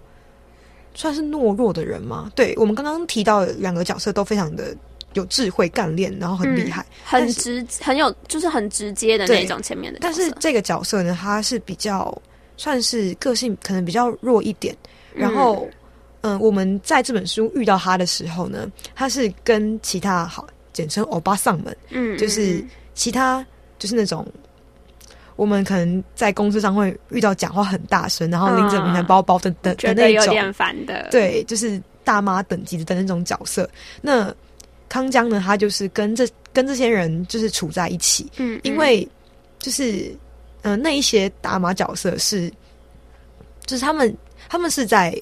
[0.94, 2.30] 算是懦弱的人吗？
[2.34, 4.76] 对我们刚刚提到的两个角色都非常的
[5.14, 6.84] 有智慧、干练，然后很厉害。
[7.04, 10.18] 很但是直，很有，就是很直接的那种前面的角色。
[10.18, 12.16] 但是这个角色呢，他是比较
[12.56, 14.76] 算是个性可能比较弱一点。
[15.12, 15.68] 然后，
[16.22, 23.44] 嗯、我们在这本书遇到他的时候呢，他是跟其他好简称欧巴桑们，嗯，就是嗯其他
[23.78, 24.26] 就是那种。
[25.36, 33.66] 我们可能在公司上会遇到讲话很大声，然后拎着名牌包包的的的那种，得有点烦的。，对，就是大妈等级的那种角色。
[34.02, 34.30] 那
[34.86, 39.08] 康江呢，他就是跟这跟这些人就是处在一起，嗯，因为
[39.60, 40.14] 就是
[40.60, 42.52] 嗯、呃那一些大妈角色是，
[43.64, 44.14] 就是他们
[44.46, 45.18] 他们是在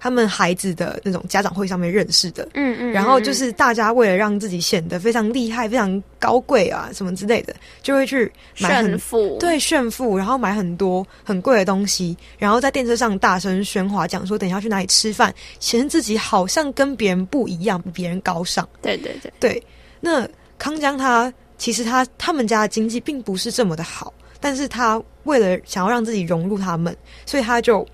[0.00, 2.48] 他们孩子的那种家长会上面认识的。
[2.54, 18.68] 嗯嗯，然后就是大家为了让自己显得非常厉害、非常高贵啊什么之类的，就会去买很炫富，对炫富，然后买很多很贵的东西，然后在电车上大声喧哗，讲说等一下去哪里吃饭，显示自己好像跟别人不一样，比别人高尚。
[18.82, 19.62] 对对对，对，
[20.00, 27.86] 那康江他其实他他们家的经济并不是这么的好，但是他为了想要让自己融入他们，所以他就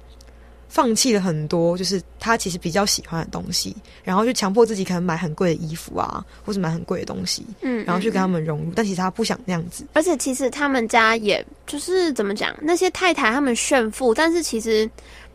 [0.74, 8.30] 放弃了很多，就是他其实比较喜欢的东西，然后就强迫自己可能买很贵的衣服啊，或者买很贵的东西，嗯，然后去跟他嗯。
[8.30, 9.87] 们融入，但其实他不想那样子。
[9.92, 14.90] 而且其实他们家也就是怎么讲，那些太太他们炫富，但是其实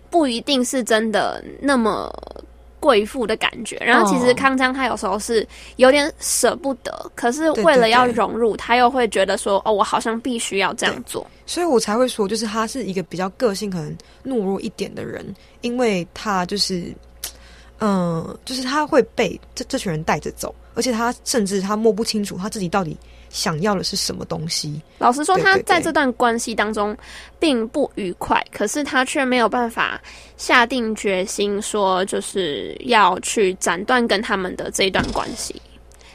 [0.10, 2.14] 不一定是真的那么
[2.80, 3.78] 贵妇的感觉。
[3.78, 11.26] 然后其实哦康江他有时候是有点舍不得，可是为了要融入，他又会觉得说，哦，我好像必须要这样做。
[11.46, 15.26] 所以我才会说，就是他是一个比较个性可能懦弱一点的人，
[15.62, 16.94] 因为他就是，
[17.80, 22.96] 嗯、就是他会被这这群人带着走，而且他甚至他摸不清楚他自己到底
[23.30, 24.82] 想要的是什么东西。
[24.98, 26.96] 老实说，他在这段关系当中
[27.40, 30.02] 并不愉快，可是他却没有办法
[30.38, 35.62] 下定决心说就是要去斩断跟他们的这一段关系，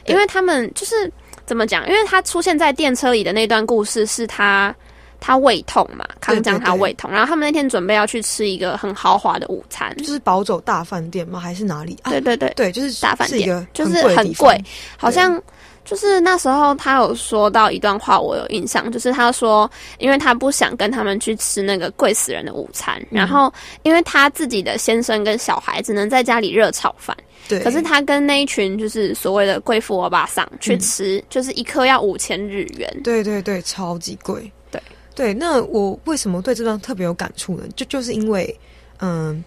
[0.05, 1.11] 因为他们就是
[1.45, 1.87] 怎么讲？
[1.87, 4.75] 因为他出现在电车里的那段故事是他。
[5.21, 11.39] 他胃痛嘛，康江他胃痛，然后他们那天准备要去吃一个很豪华的午餐，就是宝走大饭店吗？
[11.39, 11.97] 还是哪里？
[12.03, 14.61] 啊、对对对，对，就是大饭店就是很贵，
[14.97, 15.41] 好像
[15.85, 19.69] 就是那时候他有说到一段话，我有印象，就是他说，
[19.99, 23.17] 因为他不想跟他们去吃那个贵死人的午餐，嗯。
[23.17, 27.15] 然后因为他自己的先生跟小孩只能在家里热炒饭，
[27.47, 30.79] 对，可是他跟那一群就是所谓的贵妇欧巴桑去嗯。
[30.79, 34.51] 吃，就是一颗要五千日元，对对对，超级贵。
[34.71, 34.81] 对。
[35.13, 37.63] 对，那我为什么对这段特别有感触呢？
[37.73, 38.53] 就就是因为，
[38.99, 39.41] 嗯，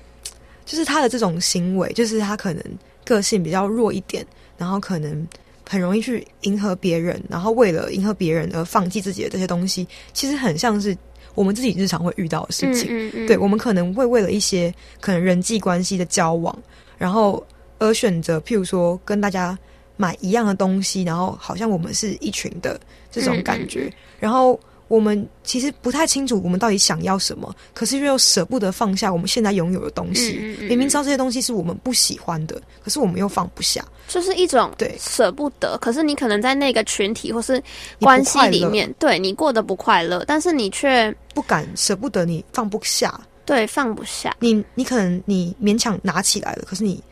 [0.65, 2.65] 就是他的这种行为，就是他可能
[3.05, 4.25] 个性比较弱一点，
[4.57, 5.29] 然后可能
[5.69, 10.97] 很容易去迎合别人，然后为了迎合别人而放弃自己的这些东西，其实很像是
[11.35, 12.89] 我们自己日常会遇到的事情。
[12.91, 13.27] 嗯嗯。
[13.27, 16.59] 对，我们可能会为了一些可能人际关系的交往，
[16.97, 17.47] 然后
[17.79, 19.57] 而选择，譬如说跟大家
[19.99, 24.59] 买一样的东西，然后好像我们是一群的这种感觉，嗯然后
[24.89, 30.39] 我们其实不太清楚我们到底想要什么，可是又舍不得放下我们现在拥有的东西。
[30.41, 33.85] 嗯嗯嗯明明知道这些东西是我们不喜欢的，可是我们又放不下。
[34.09, 37.63] 就是一种对舍不得，可是你可能在那个群体或是
[38.01, 44.35] 关系里面，对你过得不快乐，但是你却不敢舍不得你放不下，对放不下。
[44.41, 47.03] 你你可能你勉强拿起来了，可是你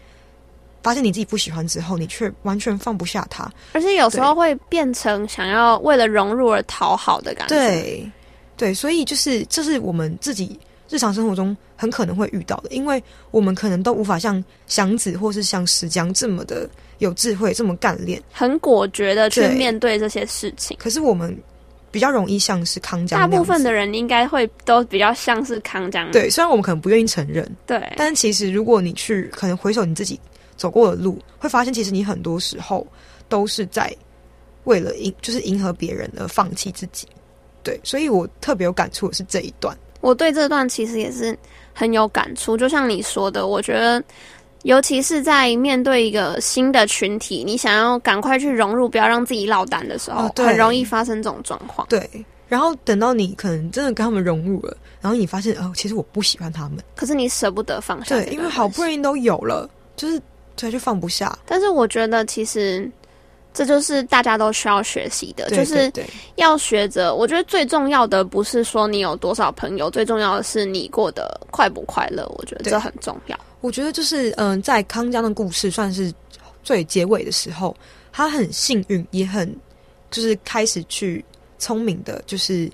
[0.87, 3.51] 发现你自己不喜欢之后，你却完全放不下他。
[3.73, 8.13] 而且有时候会变成想要为了融入而讨好的感觉。，对，
[8.57, 10.57] 对，所以就是这是我们自己
[10.89, 20.77] 日常生活中很可能会遇到的，因为我们可能都无法像祥子或是像石江这么的有智慧，这么干练，很果决的去面对这些事情。
[20.81, 21.37] 可是我们
[21.91, 26.09] 比较容易像是康江大部分的人应该会都比较像是康江。
[26.13, 30.21] 对，虽然我们可能不愿意承认，对，但其实如果你去可能回首你自己
[30.57, 32.87] 走过的路，会发现其实你很多时候
[33.29, 33.95] 都是在
[34.65, 37.07] 为了迎就是迎合别人而放弃自己。
[37.63, 39.77] 对，所以我特别有感触的是这一段。
[40.01, 41.37] 我对这段其实也是
[41.73, 42.57] 很有感触。
[42.57, 44.03] 就像你说的，我觉得。
[44.63, 51.87] 尤其是在面对一个新的群体，你想要赶快去融入，不要让自己落单的时候，哦很容易发生这种状况。
[51.89, 52.11] 对，
[52.49, 56.79] 然后等到你可能真的跟他们融入了，然后你发现哦，其实我不喜欢他们。
[56.97, 58.91] 可是你舍不得放下对，因为好不容。
[58.91, 60.21] 易都有了，就是
[60.57, 61.39] 对，就放不下。
[61.47, 62.91] 但是我觉得其实
[63.55, 65.93] 这就是大家都需要学习的，对就是
[66.35, 67.15] 要学着。
[67.15, 72.27] 我觉得最重要的不是说你有多少朋友，最重要的是你过得快不快乐。
[72.37, 73.39] 我觉得对这很重要。
[73.61, 76.13] 我觉得就是嗯、在康江的故事算是
[76.63, 77.75] 最结尾的时候，
[78.13, 79.55] 他很幸运，也很
[80.11, 81.25] 就是开始去
[81.59, 82.71] 聪明的，就是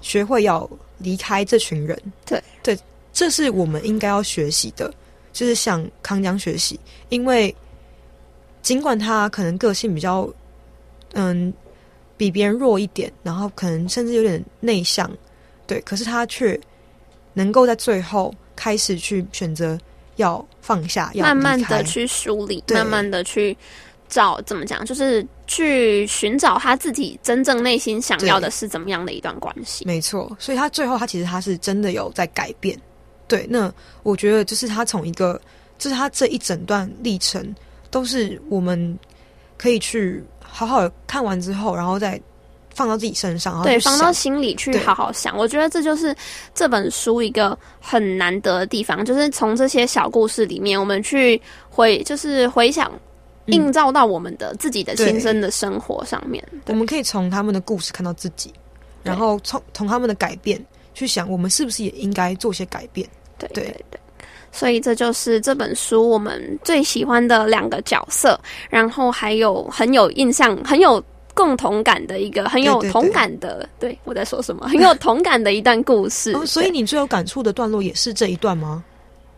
[0.00, 1.96] 学会要离开这群人。
[2.26, 2.78] 对对，
[3.12, 4.92] 这是我们应该要学习的。
[5.38, 6.80] 就是向康江学习，
[7.10, 7.54] 因为
[8.60, 10.28] 尽管他可能个性比较
[11.12, 11.54] 嗯
[12.16, 15.08] 比别人弱一点，然后可能甚至有点内向，
[15.64, 16.58] 对，可是他却
[17.34, 19.78] 能够在最后开始去选择
[20.16, 23.56] 要放下，要慢慢的去梳理，慢慢的去
[24.08, 29.84] 找怎么讲，就是去寻找他自己真正内心想要的是怎么样的一段关系。
[29.84, 32.76] 没错，所以他最后他其实他是真的有在改变。
[33.28, 33.72] 对，那
[34.02, 35.40] 我觉得就是他从一个，
[35.78, 37.54] 就是他这一整段历程
[37.90, 38.98] 都是我们
[39.56, 42.20] 可以去好好的看完之后，然后再
[42.74, 45.36] 放到自己身上，对，放到心里去好好想。
[45.36, 46.16] 我觉得这就是
[46.54, 52.90] 这本书一个很难得的地方，就是从这些小故事里面，我们去回，就是回想。
[52.90, 53.00] 嗯
[53.48, 58.52] 映照到我们的自己的亲身的生活上面，我们可以从他们的故事看到自己，
[59.02, 60.62] 然后从从他们的改变
[60.98, 63.08] 去想，我们是不是也应该做些改变？
[63.38, 64.00] 对对对对。
[64.50, 68.38] 所以这就是这本书我们最喜欢的两个角色，
[68.68, 71.00] 然后还有很有印象、很有
[71.34, 74.66] 共同感的一个很有同感的，对我在说什么？
[74.72, 76.32] 很有同感的一段故事。
[76.32, 78.82] 哦，所以你最有感触的段落也是这一段吗？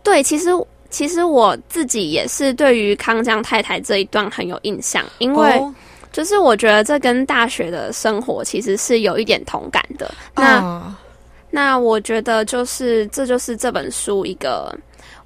[0.02, 0.48] 对，其实
[0.88, 5.74] 其实我自己也是对于康江太太这一段很有印象，因为哦
[6.12, 10.12] 就是我觉得这跟大学的生活其实是有一点同感的。
[10.34, 10.98] 那、啊
[11.50, 14.74] 那我觉得就是这就是这本书一个。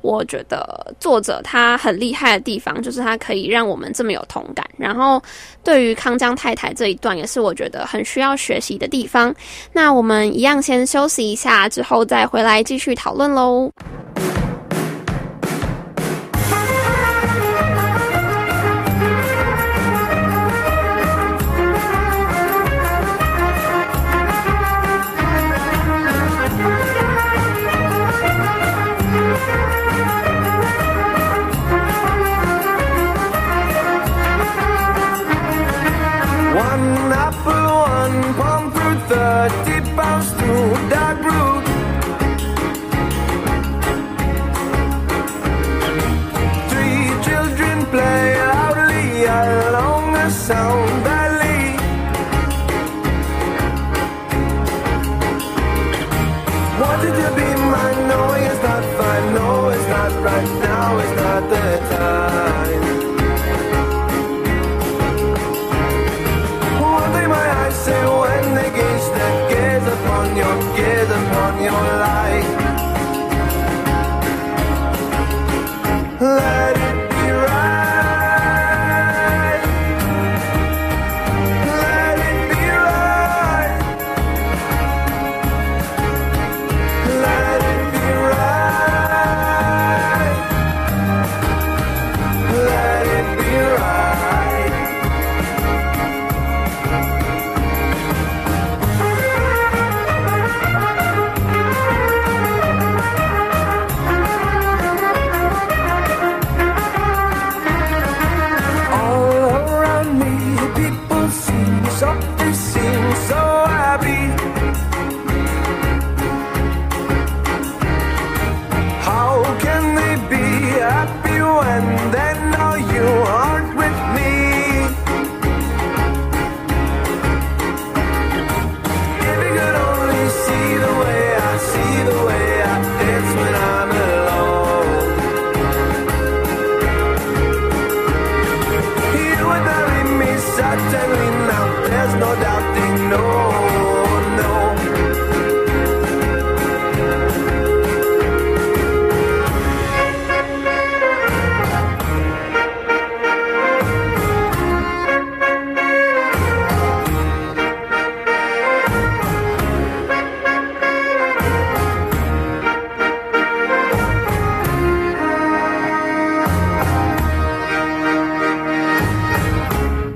[0.00, 4.62] 我觉得作者他很厉害的地方，就是他可以让我们这么有同感。
[4.76, 5.18] 然后，
[5.62, 9.34] 对于康江太太这一段，也是我觉得很需要学习的地方。
[9.72, 13.72] 那我们一样先休息一下，之后再回来继续讨论喽。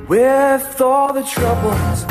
[0.09, 2.07] With all the troubles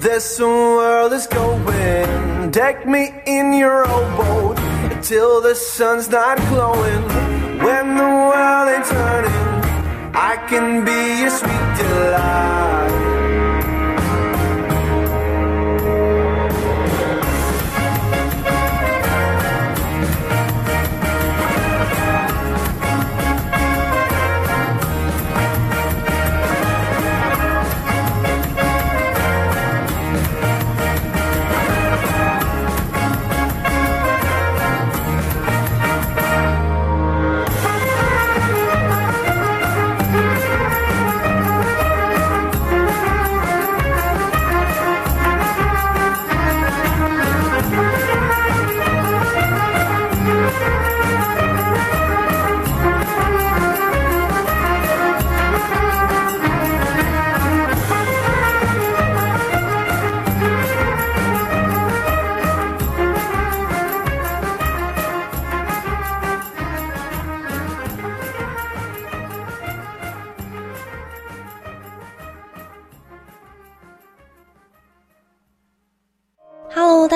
[0.00, 4.56] this world is going, deck me in your old boat
[5.02, 7.02] till the sun's not glowing.
[7.58, 12.79] When the world ain't turning, I can be your sweet delight.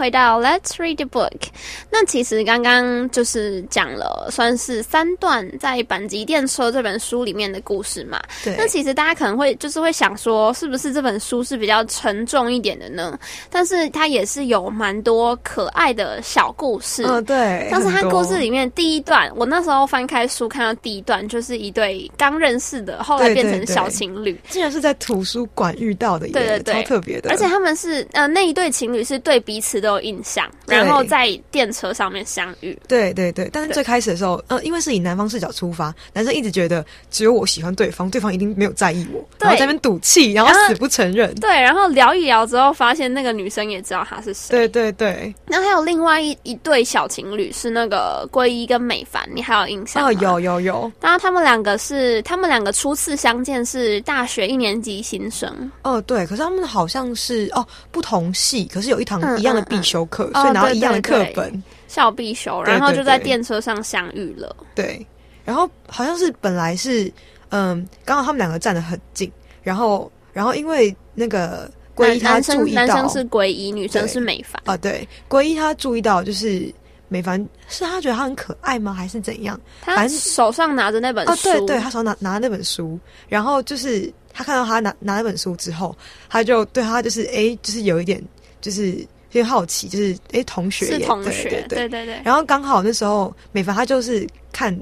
[0.00, 1.48] 回到 Let's read the book。
[1.90, 8.18] 那其实刚刚就是讲了，算是三段在板急电车这本书里面的故事嘛。
[8.42, 13.18] 对那其实大家可能会就是会想说，是不是这本书是比较沉重一点的呢？
[13.50, 17.04] 但是它也是有蛮多可爱的小故事。
[17.06, 24.40] 嗯，对，像是它故事里面第一段，我那时候翻开书看到第一段，就是一对刚认识的，后来变成小情侣。
[24.48, 32.78] 竟然是在图书馆遇到的耶，对对对超特别的，而且他们是呃那一对情侣是对彼此都有印象，然后在电车上面相遇。
[32.88, 41.34] 对对对，但是最开始的时候，呃，因为是以男方视角出发，男生一直觉得只有我喜欢对方，对方一定没有在意我，然后在那边赌气，然后死不承认。
[41.36, 44.50] 对，然后聊一聊之后，发现那个女生也知道他是谁。
[44.50, 50.08] 对对对，然后还有另外一一对小情侣是那个圭一跟美凡，你还有印象吗？
[50.08, 61.62] 哦，有有有，然后他们两个是他们两个初次相见是大学一年级新生，哦对，可是他们好像是哦不同系，可是有一堂嗯一样的嗯必修课，嗯所以拿到一样的课本。
[61.88, 64.54] 校必修，然后就在电车上相遇了。
[64.76, 65.04] 对，
[65.44, 67.12] 然后好像是本来是
[67.48, 69.28] 嗯，刚好他们两个站得很近，
[69.60, 74.62] 然后然后因为那个归一他注意到男生是圭一，女生是美凡。
[74.66, 76.72] 啊，对，归一他注意到就是
[77.08, 79.60] 美凡是他觉得他很可爱吗，还是怎样？
[79.82, 82.96] 他反正手上拿着那本哦，书，对对，他手拿拿那本书，
[83.28, 85.92] 然后就是他看到他拿拿那本书之后，
[86.28, 88.22] 他就对他就是哎，就是有一点
[88.60, 91.88] 就是有点好奇，就是哎同学是同学，对对。
[91.88, 92.20] 对对对。
[92.24, 94.76] 然后刚好那时候美凡他就是看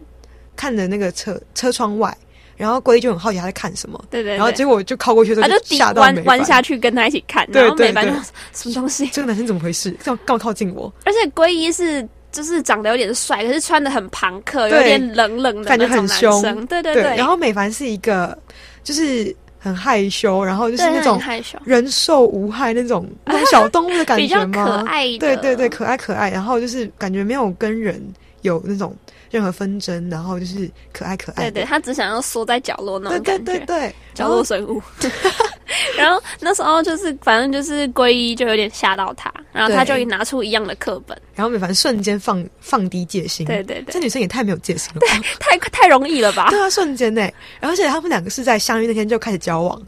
[0.56, 2.16] 看着那个车车窗外，
[2.56, 8.12] 然后归一就很好奇他在看什么，对对对然后结果就靠过去他就到弯美弯下去跟他一起看，对然后美凡就
[8.52, 9.06] 什么东西？
[9.08, 9.94] 这个男生怎么回事？
[10.02, 10.92] 这样干嘛靠近我？
[11.04, 16.66] 而且龟一是就是长得有点帅，可是穿的很朋克，有点冷冷的感觉很凶生。
[16.66, 18.36] 对对对，然后美凡是一个
[18.82, 21.20] 就是很害羞，然后就是那种
[21.64, 24.84] 人兽无害那种 那种小动物的感觉吗？
[24.86, 25.18] 爱的。
[25.18, 28.00] 对对对，可爱可爱，然后就是感觉没有跟人
[28.42, 28.94] 有那种
[29.30, 31.50] 任何纷争，然后就是可爱可爱。
[31.50, 33.66] 对对，他只想要缩在角落那对对种感觉。
[33.66, 34.80] 对对，角落生物，
[35.96, 43.92] 然后那时候就是，反正就是皈依就有点吓到他，然后他就拿出一样的课本，然后美凡瞬间放放低戒心，对对对。
[43.92, 45.08] 这女生也太没有戒心了对？
[45.38, 46.48] 太太容易了吧？
[46.50, 47.20] 对啊，瞬间呢，
[47.60, 49.80] 然后而且他们两个是在相遇那天就开始交往，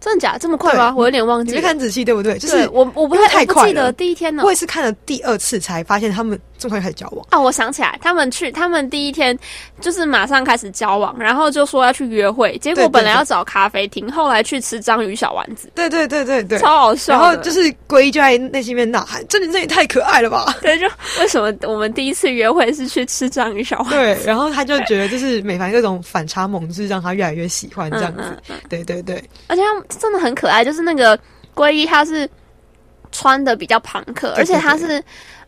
[0.00, 0.38] 真的假的？
[0.38, 0.94] 这么快吗？
[0.96, 1.56] 我有点忘记你。
[1.56, 2.38] 没看仔细对不对？
[2.38, 4.50] 就是我我不太记得第一天呢我。
[4.50, 7.24] 也是看了第二次才发现他们这么快就开始交往。
[7.30, 9.38] 啊，我想起来，他们去，他们第一天
[9.80, 17.12] 就是马上开始交往，然后就说要去约会，结果本来要找咖啡厅，后来去吃章鱼小丸子，对对对对对，超好笑。
[17.12, 20.86] 然后就是归一就在内心里面呐喊：“这女生也太可爱了吧对，就
[21.20, 23.94] 为什么我们第一次约会是去吃章鱼小！”丸子？
[23.94, 28.22] 对，然后他就觉得就是美凡各种反差萌，就是让他越来越喜欢这样子。
[28.24, 31.18] 嗯嗯嗯对对对，而且他们真的很可爱，就是那个
[31.54, 32.28] 龟一，他是
[33.12, 35.02] 穿的比较朋克，而且他是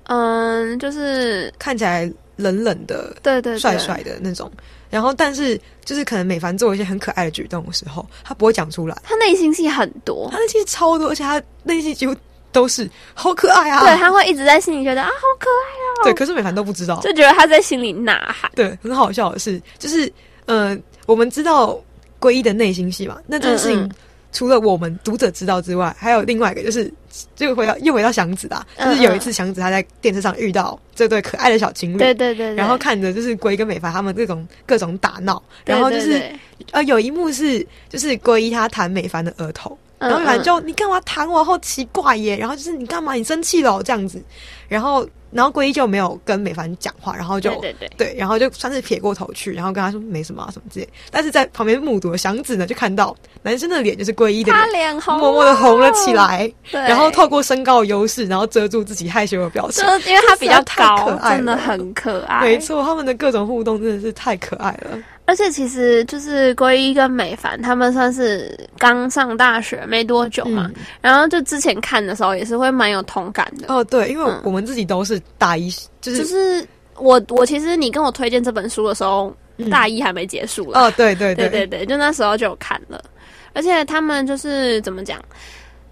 [0.04, 4.50] 嗯，就是看起来冷冷的、对对对帅帅的那种。
[4.90, 8.94] 然后，但是就是可能美凡做一些很可爱的举动的时候，他不会讲出来。
[9.02, 12.14] 他内心戏很多他，那些超多，而且他内心几乎
[12.50, 13.80] 都是好可爱啊。
[13.80, 17.00] 对，他会一直在心里觉得啊，好可爱啊对，可是美凡都不知道。
[17.00, 18.50] 就觉得他在心里呐喊。
[18.54, 20.12] 对，很好笑的是，就是
[20.44, 20.76] 呃，
[21.06, 21.80] 我们知道
[22.18, 23.90] 归一的内心戏嘛，那这件事情、嗯嗯
[24.32, 26.92] 除了我们读者知道之外，还有另外一个就是，
[27.36, 36.32] 就回到又回到祥子啦，嗯就是有一次祥子他在电车上遇到这对可爱的小情侣，对对对对，然后看着就是龟跟美凡他们各种各种打闹，然后就是
[36.70, 39.78] 呃有一幕是就是龟他弹美凡的额头。
[40.02, 41.42] 嗯然后美凡嗯就你干嘛弹我？
[41.44, 42.36] 好奇怪耶！
[42.36, 43.14] 然后就是你干嘛？
[43.14, 44.22] 你生气了哦这样子。
[44.68, 50.88] 然后然后龟一就没有跟美凡讲话，然后就对对对对，然后就算是撇过头去，然后跟他说没什么啊什么之类。
[51.10, 56.12] 但是在旁边目睹的祥子呢，就看到男生的脸就是龟一的他脸，脸红，默默的红了起。
[56.12, 60.10] 来，对，然后透过身高的优势，然后遮住自己害羞的表情就。
[60.10, 62.40] 因为他比较高可，爱真的很可爱。
[62.40, 64.98] 没错，他们的各种互动真的是太可爱了。
[65.24, 70.82] 而且其实就是归一跟美凡他们算是刚上大学没多久嘛，嗯。
[71.00, 73.72] 然后就之前看的时候也是会蛮有同感的。
[73.72, 74.40] 哦，对，因为嗯。
[74.44, 75.70] 我们自己都是大一，
[76.00, 76.66] 就是、就是
[76.96, 79.70] 我我其实你跟我推荐这本书的时候，嗯。
[79.70, 80.80] 大一还没结束了。
[80.80, 81.34] 哦，对对。
[81.34, 83.02] 对对对，就那时候就有看了，
[83.54, 85.20] 而且他们就是怎么讲，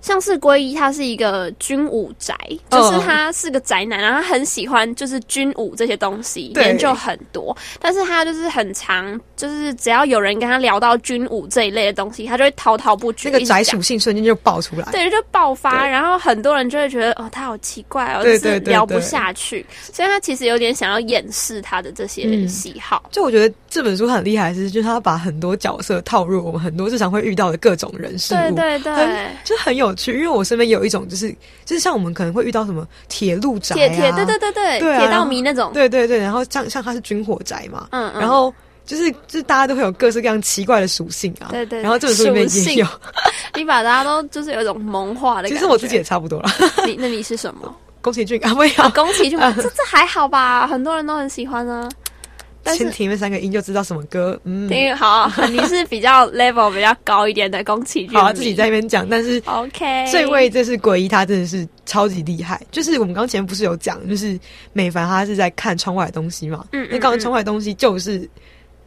[0.01, 2.35] 像是龟一，他是一个军武宅，
[2.71, 7.57] 哦就是他是个宅男，然后他很喜欢就是军武这些东西，对研究很多。
[7.81, 13.31] 但是他就是很常，就是只要有人跟他聊到军武这一类的东西，他就会滔滔不绝。
[13.31, 14.87] 那个宅属性瞬间就爆出来。
[14.93, 23.03] 对，就爆发，然后很多人就会觉得哦，他好奇怪哦，对就是对对聊不下去，所以他其实有点想要掩饰他的这些嗯喜好。
[23.11, 30.13] 就我觉得这本书很厉害，是就是他把很多角色套入我们很多日常会遇到的各种人事物，对对对很，就很有趣。
[30.13, 31.31] 因为我身边有一种就是
[31.65, 38.53] 就是像我们可能会遇到什么铁路宅、啊、铁铁，对对对对，对啊铁道迷那种，对对对，然后像像他是军火宅嘛，嗯嗯，然后
[38.91, 42.87] 就是就是大家都会有各式各样奇怪的属性啊，对对，然后这本书里面也有，
[43.55, 45.55] 你把大家都就是有一种萌化的感觉。
[45.55, 46.51] 其实我自己也差不多了。
[46.85, 47.73] 你那你是什么？
[48.03, 50.67] 宫崎骏啊，没有，啊，宫崎骏，这这还好吧？
[50.67, 51.89] 很多人都很喜欢啊。
[52.63, 60.07] 但是先听那三个音就知道什么歌，嗯，听好，你是比较 level 比较高一点的宫崎骏，好啊，自己在那边讲，但是 OK。
[60.11, 62.61] 这位这是诡异，他真的是超级厉害。
[62.71, 64.39] 就是我们刚前不是有讲，就是
[64.73, 68.29] 美凡他是在看窗外的东西嘛，嗯嗯那刚刚窗外的东西就是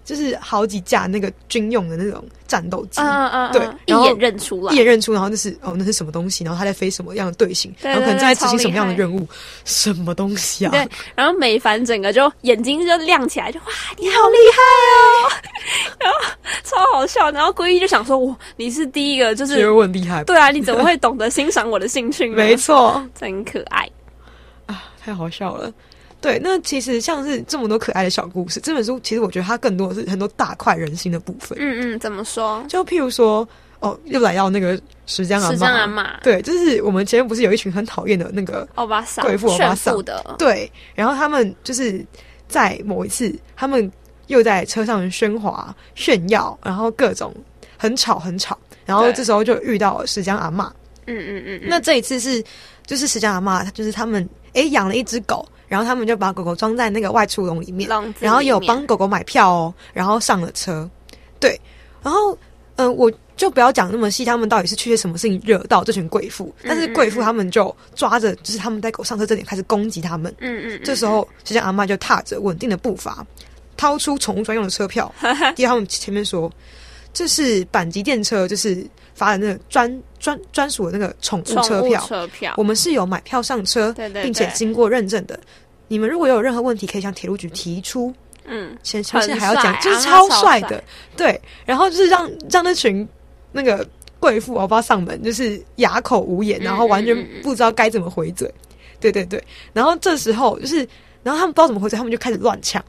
[0.04, 4.78] 就是好几架那个军用的那种战斗机，嗯嗯嗯，对嗯一眼认出来一。
[4.78, 9.28] 眼认出，然后那是哦那是什么东西，然后他在飞什么样的队形，然后可能正在执行什么样的任务，
[9.66, 10.72] 什么东西啊？
[10.72, 13.66] 对，然后美凡整个就眼睛就亮起来，就哇，
[13.97, 14.60] 你好厉害
[14.91, 15.32] 哦，
[15.99, 16.20] 然后
[16.64, 17.32] 超好笑。
[17.32, 22.28] 然后龟一就想说，哇，你是第一个，就是我很厉害，对啊，你怎么会懂得欣赏我的兴趣？
[22.36, 23.89] 没，错真可爱。
[24.66, 25.72] 啊，太好笑了。
[26.24, 31.57] 对，那其实像是这么多可爱的小故事，这本书其实我觉得它更多的是很多大快人心的部分。
[31.59, 32.63] 嗯嗯，怎么说？
[32.69, 33.45] 就譬如说，
[33.82, 36.17] 哦，又来到那个石江阿妈，石江阿妈？
[36.21, 42.03] 对，就是我们前面不是有一群很讨厌的那个欧巴桑，贵妇欧巴炫桑的，对，然后他们就是
[42.47, 43.91] 在某一次，他们
[44.28, 47.36] 又在车上喧哗炫耀，然后各种
[47.78, 50.74] 很吵很吵，然后这时候就遇到了石江阿妈。
[51.05, 52.41] 嗯嗯嗯，那这一次是
[52.86, 60.88] 就是石江阿嬷，就是他们诶养了一只狗，然后他们就把狗狗装在那个外出笼里面，然后有帮狗狗买票哦，然后上了车，
[61.39, 61.59] 对，
[62.03, 62.32] 然后
[62.76, 70.82] 嗯、呃我就不要讲那么细，他们到底是去些什么事情惹到这群贵妇，但是贵妇他们就抓着就是他们带狗上车这点开始攻击他们，嗯嗯，嗯。
[70.84, 73.26] 这时候就像阿嬷就踏着稳定的步伐，
[73.76, 75.11] 掏出宠物专用的车票，
[75.57, 76.51] 递到他们前面说
[77.11, 84.24] ：“这是阪急电车，就是发的那个专专专属的那个宠物宠物车票，车票，我们是有买票上车，对对对。
[84.24, 85.39] 并且经过认证的。
[85.88, 88.13] 你们如果有任何问题，可以向铁路局提出。
[88.45, 90.84] 嗯，前前很面还要讲，帅就是超帅的，
[91.15, 91.39] 对。
[91.65, 93.07] 然后就是让让那群
[93.51, 93.88] 那个
[94.19, 98.53] 贵妇欧巴上门，就是哑口无言，嗯然后完全不知道该怎么回嘴。
[98.99, 99.41] 对对对。
[99.71, 100.88] 然后这时候就是，
[101.23, 102.84] 然后他们不知道怎么回嘴，他们就开始乱抢。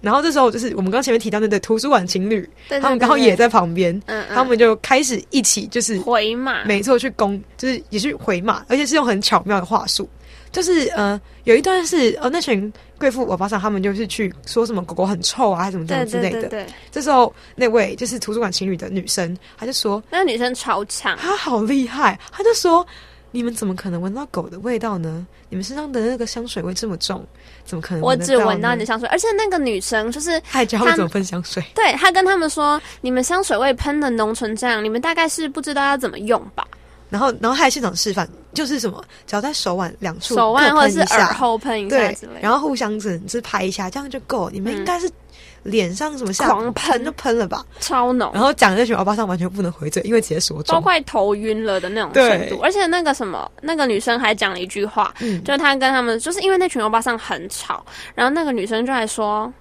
[0.00, 4.00] 然后这时候就是我们刚刚前面提到那对图书馆情侣，对对他们刚好也在旁边，
[4.32, 10.08] 他们就开始一起就是回马，没错，去攻，就是也去回马，而且是用很巧妙的话术。
[10.52, 16.40] 就是呃，有一段是呃，那群贵妇欧巴桑他们就是去说什么狗狗很臭啊，还是什么什么之类的。
[16.40, 22.86] 对对对，这时候那位就是图书馆情侣的女生，她就说那个女生超强，她好厉害，她就说
[23.30, 25.26] 你们怎么可能闻到狗的味道呢？
[25.48, 27.24] 你们身上的那个香水味这么重，
[27.64, 28.86] 怎么可能我只闻到你的？
[28.86, 31.60] 香水，而且那个女生就是她还教我怎么喷香水。
[31.74, 36.66] 对她跟他们说，你们香水味喷的浓成这样，你们大概是不知道要怎么用吧？
[37.10, 44.48] 然后，然后还现场示范，就是什么，只要在手腕两处手腕或者是耳后喷一下对之类，然后互相只是拍一下，这样就够。
[44.50, 45.10] 你们应该是
[45.64, 47.64] 脸上什么下狂喷喷就喷了吧？
[47.80, 50.80] 超浓，然后讲这群欧巴桑完全不能回嘴，因为直接说都。
[50.80, 52.60] 快头晕了的那种程度。
[52.62, 57.84] 而且那个什么，那个女生还讲了一句话，嗯，就是她跟他们，就是因为那群欧巴桑很吵，
[58.14, 59.52] 然后那个女生就还说。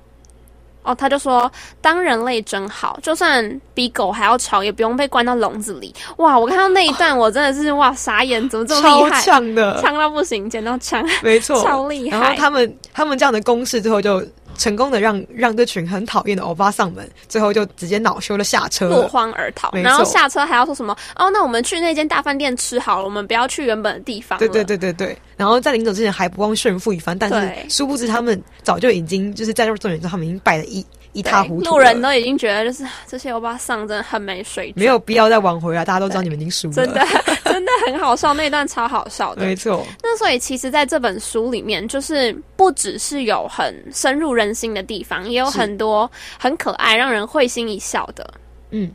[0.82, 1.52] 哦，他就说
[1.82, 5.94] 当人类真好，就算比狗还要吵，也不用被关到笼子里。
[6.18, 9.22] 哇，我看到那一段，我真的是哇傻眼，怎么这么超厉害？
[9.22, 12.18] 呛的，呛到不行，捡到枪，没错， 超厉害。
[12.18, 14.24] 然后他们他们这样的公式之后，就
[14.60, 19.08] 成功的让让这群很讨厌的欧巴桑们，最后就直接恼羞的下车落。
[19.08, 20.96] 荒而逃，然后下车还要说什么？
[21.16, 24.38] 哦，那我们去那间大饭店吃好了，我们不要去原本的地方。
[24.38, 37.06] 对对对对对，然后在临走之前还不忘炫富一番，但是殊不知他们早就已经就是在这重点之后，他们已经败了一一塌糊涂，路人都已经觉得就是 这些欧巴桑真的很没水准，没有必要再挽回了，大家都知道你们已经输了，真的
[37.46, 39.46] 真的很好笑，那一段超好笑的。
[39.46, 39.56] 没。
[39.56, 48.34] 错，那所以其实在这本书里面，就是不只是有很深入人心的地方，也有很多很可爱、让人会心一笑的。
[48.72, 48.90] 嗯，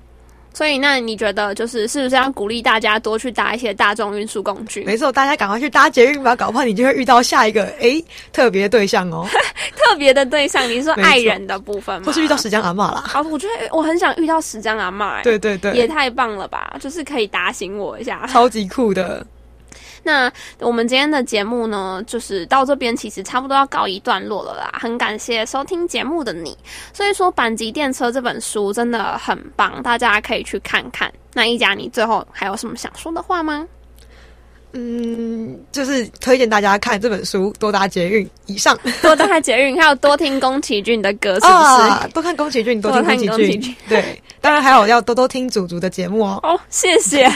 [0.54, 4.84] 所以那你觉得就是是不是要鼓励大家多去搭一些大众运输工具？
[4.84, 8.02] 没错，大家赶快去搭捷运吧，搞不好你就会遇到下一个诶
[8.32, 9.26] 特别对象哦，
[9.76, 12.06] 特别的对象，你是说爱人的部分吗？
[12.06, 13.04] 或是遇到石江阿妈啦。
[13.12, 16.76] 啊，我觉得我很想遇到石江阿妈、欸，对对对，也太棒了吧！
[16.80, 18.26] 就是可以打醒我一下。
[18.28, 19.26] 超级酷的。
[20.04, 20.30] 那
[20.60, 24.78] 我们今天的节目呢，就是到这边其实差不多要告一段落了啦。
[24.78, 26.56] 很感谢收听节目的你，
[26.92, 31.12] 所以说《阪急电车》这本书真的很棒，大家可以去看看。
[31.32, 33.66] 那一家，你最后还有什么想说的话吗？
[34.76, 38.76] 嗯，就是推荐大家看这本书，多搭捷运以上。
[39.00, 41.52] 多搭捷运，还有多听宫崎骏的歌，是不是？
[41.52, 43.76] 啊，多看宫崎骏，多听宫崎骏骏。
[43.88, 46.40] 对，当然还有要多多听祖祖的节目哦。
[46.42, 47.30] 哦，谢谢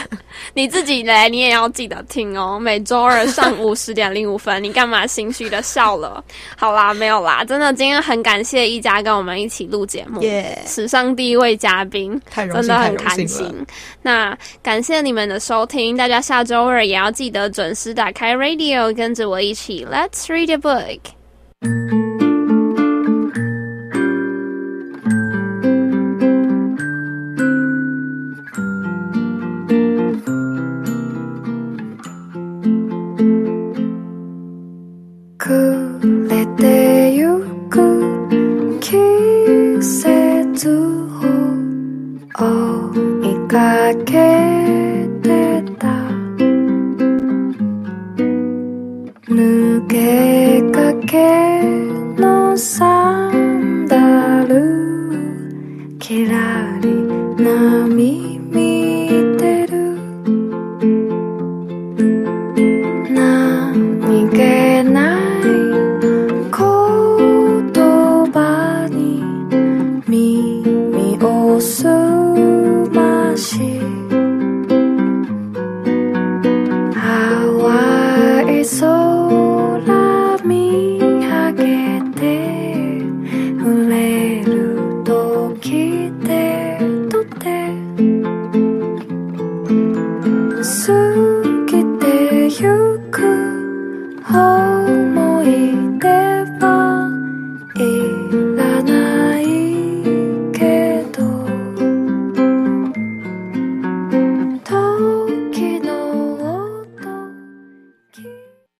[0.53, 2.59] 你自己来，你也要记得听哦。
[2.59, 6.21] 每周二上午十点零五分，你干嘛心虚的笑了？
[6.57, 13.25] 好啦，没有啦，真的，今天很感谢一家跟我们一起录节目耶史上第一位嘉宾，太荣幸，太真的很开。
[13.25, 13.65] 心。
[14.01, 22.07] 那感谢你们的收听，大家下周二也要记得准时打开 Radio，跟着我一起 Let's read a book。